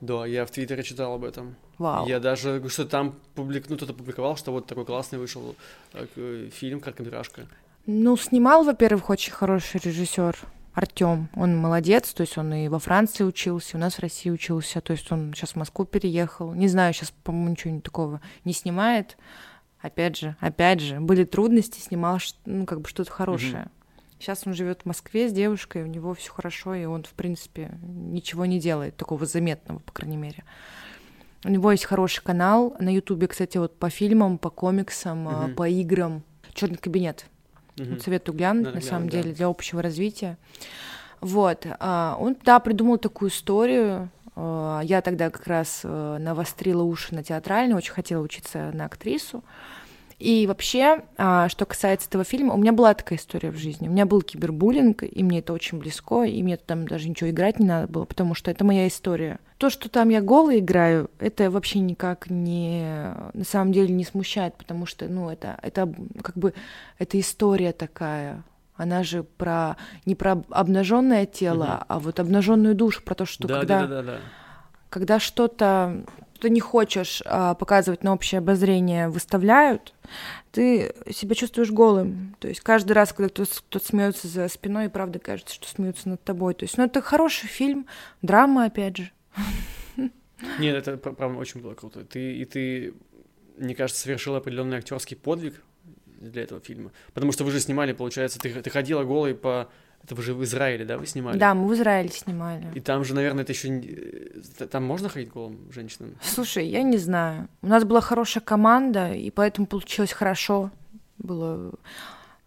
[0.00, 1.56] Да, да, я в Твиттере читал об этом.
[1.78, 2.06] Вау.
[2.06, 3.68] Я даже что там публик...
[3.68, 5.54] ну, кто-то публиковал, что вот такой классный вышел
[5.92, 7.42] э, фильм, короткометражка.
[7.84, 10.36] Ну, снимал, во-первых, очень хороший режиссер
[10.76, 11.30] Артем.
[11.34, 14.92] Он молодец, то есть он и во Франции учился, у нас в России учился, то
[14.92, 16.52] есть он сейчас в Москву переехал.
[16.52, 19.16] Не знаю, сейчас, по-моему, ничего такого не снимает.
[19.80, 23.68] Опять же, опять же, были трудности, снимал, ну, как бы что-то хорошее.
[24.18, 27.70] Сейчас он живет в Москве с девушкой, у него все хорошо, и он, в принципе,
[27.82, 30.44] ничего не делает, такого заметного, по крайней мере.
[31.44, 35.54] У него есть хороший канал на Ютубе, кстати, вот по фильмам, по комиксам, Мгм.
[35.54, 36.22] по играм.
[36.52, 37.26] Черный кабинет.
[37.76, 37.94] Мгм.
[37.94, 39.22] Вот советую глянуть, Надо на самом глянуть, да.
[39.22, 40.36] деле, для общего развития.
[41.20, 41.66] Вот.
[41.78, 44.10] а, Он, да, придумал такую историю.
[44.34, 49.42] А, Я тогда как раз э, навострила уши на театральный, очень хотела учиться на актрису.
[50.18, 53.86] И вообще, а, что касается этого фильма, у меня была такая история в жизни.
[53.86, 57.58] У меня был кибербуллинг, и мне это очень близко, и мне там даже ничего играть
[57.58, 59.38] не надо было, потому что это моя история.
[59.58, 64.54] То, что там я голая играю, это вообще никак не на самом деле не смущает,
[64.54, 65.92] потому что, ну, это, это
[66.22, 66.54] как бы
[66.98, 68.42] это история такая.
[68.74, 71.84] Она же про не про обнаженное тело, Мгм.
[71.88, 74.18] а вот обнаженную душу, про то, что да, когда да, да, да, да.
[74.90, 76.04] когда что-то
[76.38, 79.94] ты не хочешь а, показывать на общее обозрение, выставляют,
[80.52, 82.36] ты себя чувствуешь голым.
[82.38, 86.08] То есть каждый раз, когда кто-то, кто-то смеется за спиной, и правда кажется, что смеются
[86.08, 86.54] над тобой.
[86.54, 87.86] То есть, ну, это хороший фильм,
[88.22, 89.10] драма, опять же.
[90.58, 92.04] Нет, это пр- правда очень было круто.
[92.04, 92.94] Ты и ты,
[93.58, 95.62] мне кажется, совершил определенный актерский подвиг
[96.06, 96.92] для этого фильма.
[97.12, 99.68] Потому что вы же снимали, получается, ты, ты ходила голой по.
[100.06, 101.36] Это вы же в Израиле, да, вы снимали?
[101.36, 102.64] Да, мы в Израиле снимали.
[102.76, 103.82] И там же, наверное, это еще
[104.70, 106.14] там можно ходить голым женщинам?
[106.22, 107.48] Слушай, я не знаю.
[107.60, 110.70] У нас была хорошая команда, и поэтому получилось хорошо.
[111.18, 111.72] Было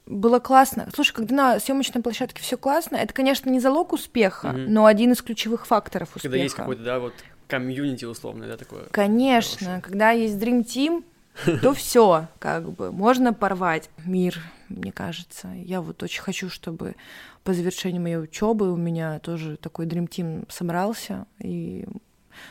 [0.05, 0.87] было классно.
[0.95, 4.73] Слушай, когда на съемочной площадке все классно, это, конечно, не залог успеха, Мгм.
[4.73, 6.23] но один из ключевых факторов успеха.
[6.31, 7.13] Когда есть какой-то, да, вот
[7.47, 8.85] комьюнити условное, да, такое.
[8.91, 9.81] Конечно, Хорошее.
[9.81, 11.03] когда есть Dream Team,
[11.61, 15.49] то все, как бы, можно порвать мир, мне кажется.
[15.55, 16.95] Я вот очень хочу, чтобы
[17.43, 21.85] по завершении моей учебы у меня тоже такой Dream Team собрался и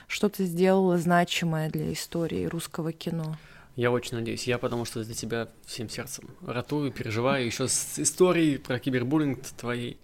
[0.06, 3.36] что-то сделало значимое для истории русского кино.
[3.76, 4.44] Я очень надеюсь.
[4.44, 9.98] Я потому что для тебя всем сердцем ратую, переживаю еще с историей про кибербуллинг твоей.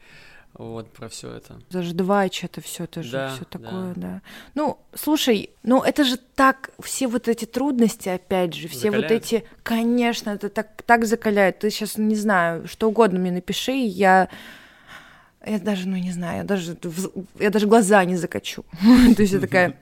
[0.57, 1.61] Вот, про все это.
[1.71, 3.59] Даже двач это все, это же Да, все да.
[3.59, 4.23] такое, да.
[4.55, 9.25] Ну, слушай, ну это же так, все вот эти трудности, опять же, все вот Закаляют?
[9.25, 11.59] эти, конечно, это так, так закаляет.
[11.59, 14.29] Ты сейчас, не знаю, что угодно мне напиши, я,
[15.45, 16.77] я даже, ну не знаю, я даже,
[17.41, 18.65] я даже глаза не закачу.
[19.17, 19.77] То есть я такая,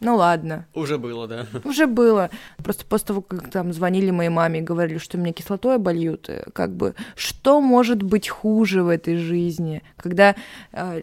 [0.00, 0.66] ну ладно.
[0.74, 1.46] Уже было, да.
[1.64, 2.30] Уже было.
[2.58, 6.44] Просто после того, как там звонили моей маме и говорили, что меня кислотой обольют, э,
[6.54, 10.34] как бы, что может быть хуже в этой жизни, когда
[10.72, 11.02] э,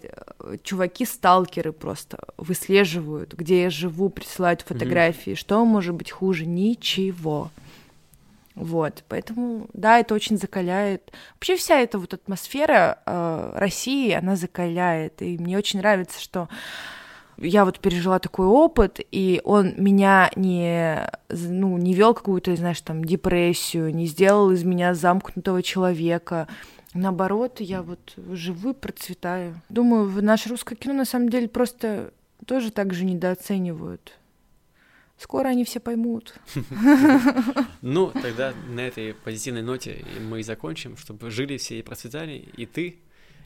[0.64, 6.46] чуваки-сталкеры просто выслеживают, где я живу, присылают фотографии, что может быть хуже?
[6.46, 7.52] Ничего.
[8.58, 11.12] Вот, поэтому, да, это очень закаляет.
[11.36, 15.22] Вообще вся эта вот атмосфера э, России, она закаляет.
[15.22, 16.50] И мне очень нравится, что
[17.38, 23.04] я вот пережила такой опыт, и он меня не, ну, не вел какую-то, знаешь, там,
[23.04, 26.48] депрессию, не сделал из меня замкнутого человека.
[26.94, 29.62] Наоборот, я вот живу и процветаю.
[29.70, 32.12] Думаю, в наше русское кино на самом деле просто
[32.46, 34.18] тоже так же недооценивают.
[35.20, 36.36] Скоро они все поймут.
[37.82, 42.66] Ну, тогда на этой позитивной ноте мы и закончим, чтобы жили все и процветали, и
[42.66, 42.98] ты,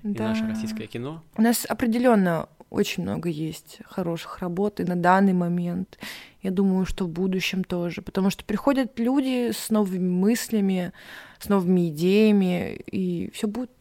[0.04, 1.24] и наше российское кино.
[1.36, 6.00] У нас определенно очень много есть хороших работ и на данный момент.
[6.42, 8.02] Я думаю, что в будущем тоже.
[8.02, 10.94] Потому что приходят люди с новыми мыслями,
[11.38, 13.72] с новыми идеями, и все будет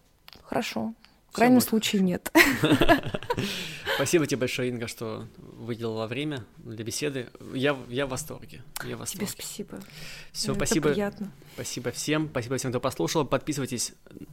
[0.43, 0.93] хорошо.
[1.31, 2.33] В крайнем случае нет.
[3.97, 7.29] Спасибо тебе большое, Инга, что выделила время для беседы.
[7.55, 8.63] Я, я в восторге.
[8.79, 9.27] Я в Тебе восторге.
[9.29, 9.81] спасибо.
[10.33, 10.89] Все, спасибо.
[10.91, 11.31] приятно.
[11.55, 12.29] Спасибо всем.
[12.31, 13.27] Спасибо всем, кто послушал.
[13.27, 13.93] Подписывайтесь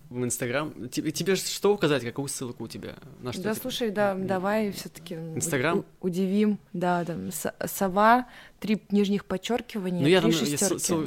[0.10, 0.88] в Инстаграм.
[0.90, 2.96] Тебе, тебе что указать, какую ссылку у тебя?
[3.22, 5.86] На что Да, ты- слушай, да, давай все-таки Инстаграм?
[6.00, 6.60] удивим.
[6.74, 7.30] Да, там
[7.66, 8.28] сова,
[8.60, 10.58] три нижних подчеркивания, Ну, я там я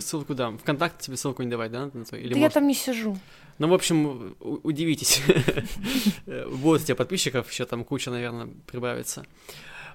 [0.01, 0.59] ссылку дам.
[0.59, 1.91] Вконтакте тебе ссылку не давать, да?
[2.13, 3.17] Или Да я может- там не сижу.
[3.61, 5.23] Ну, в общем, удивитесь.
[6.47, 9.27] Вот у тебя подписчиков, еще там куча, наверное, прибавится.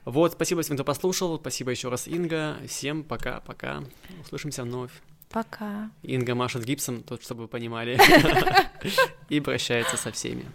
[0.06, 1.40] Вот, спасибо всем, кто послушал.
[1.40, 2.58] Спасибо еще раз, Инга.
[2.68, 3.84] Всем пока-пока.
[4.22, 4.92] Услышимся вновь.
[5.30, 5.90] Пока.
[6.04, 8.00] Инга машет гипсом, тот, чтобы вы понимали.
[9.30, 10.46] И прощается со всеми.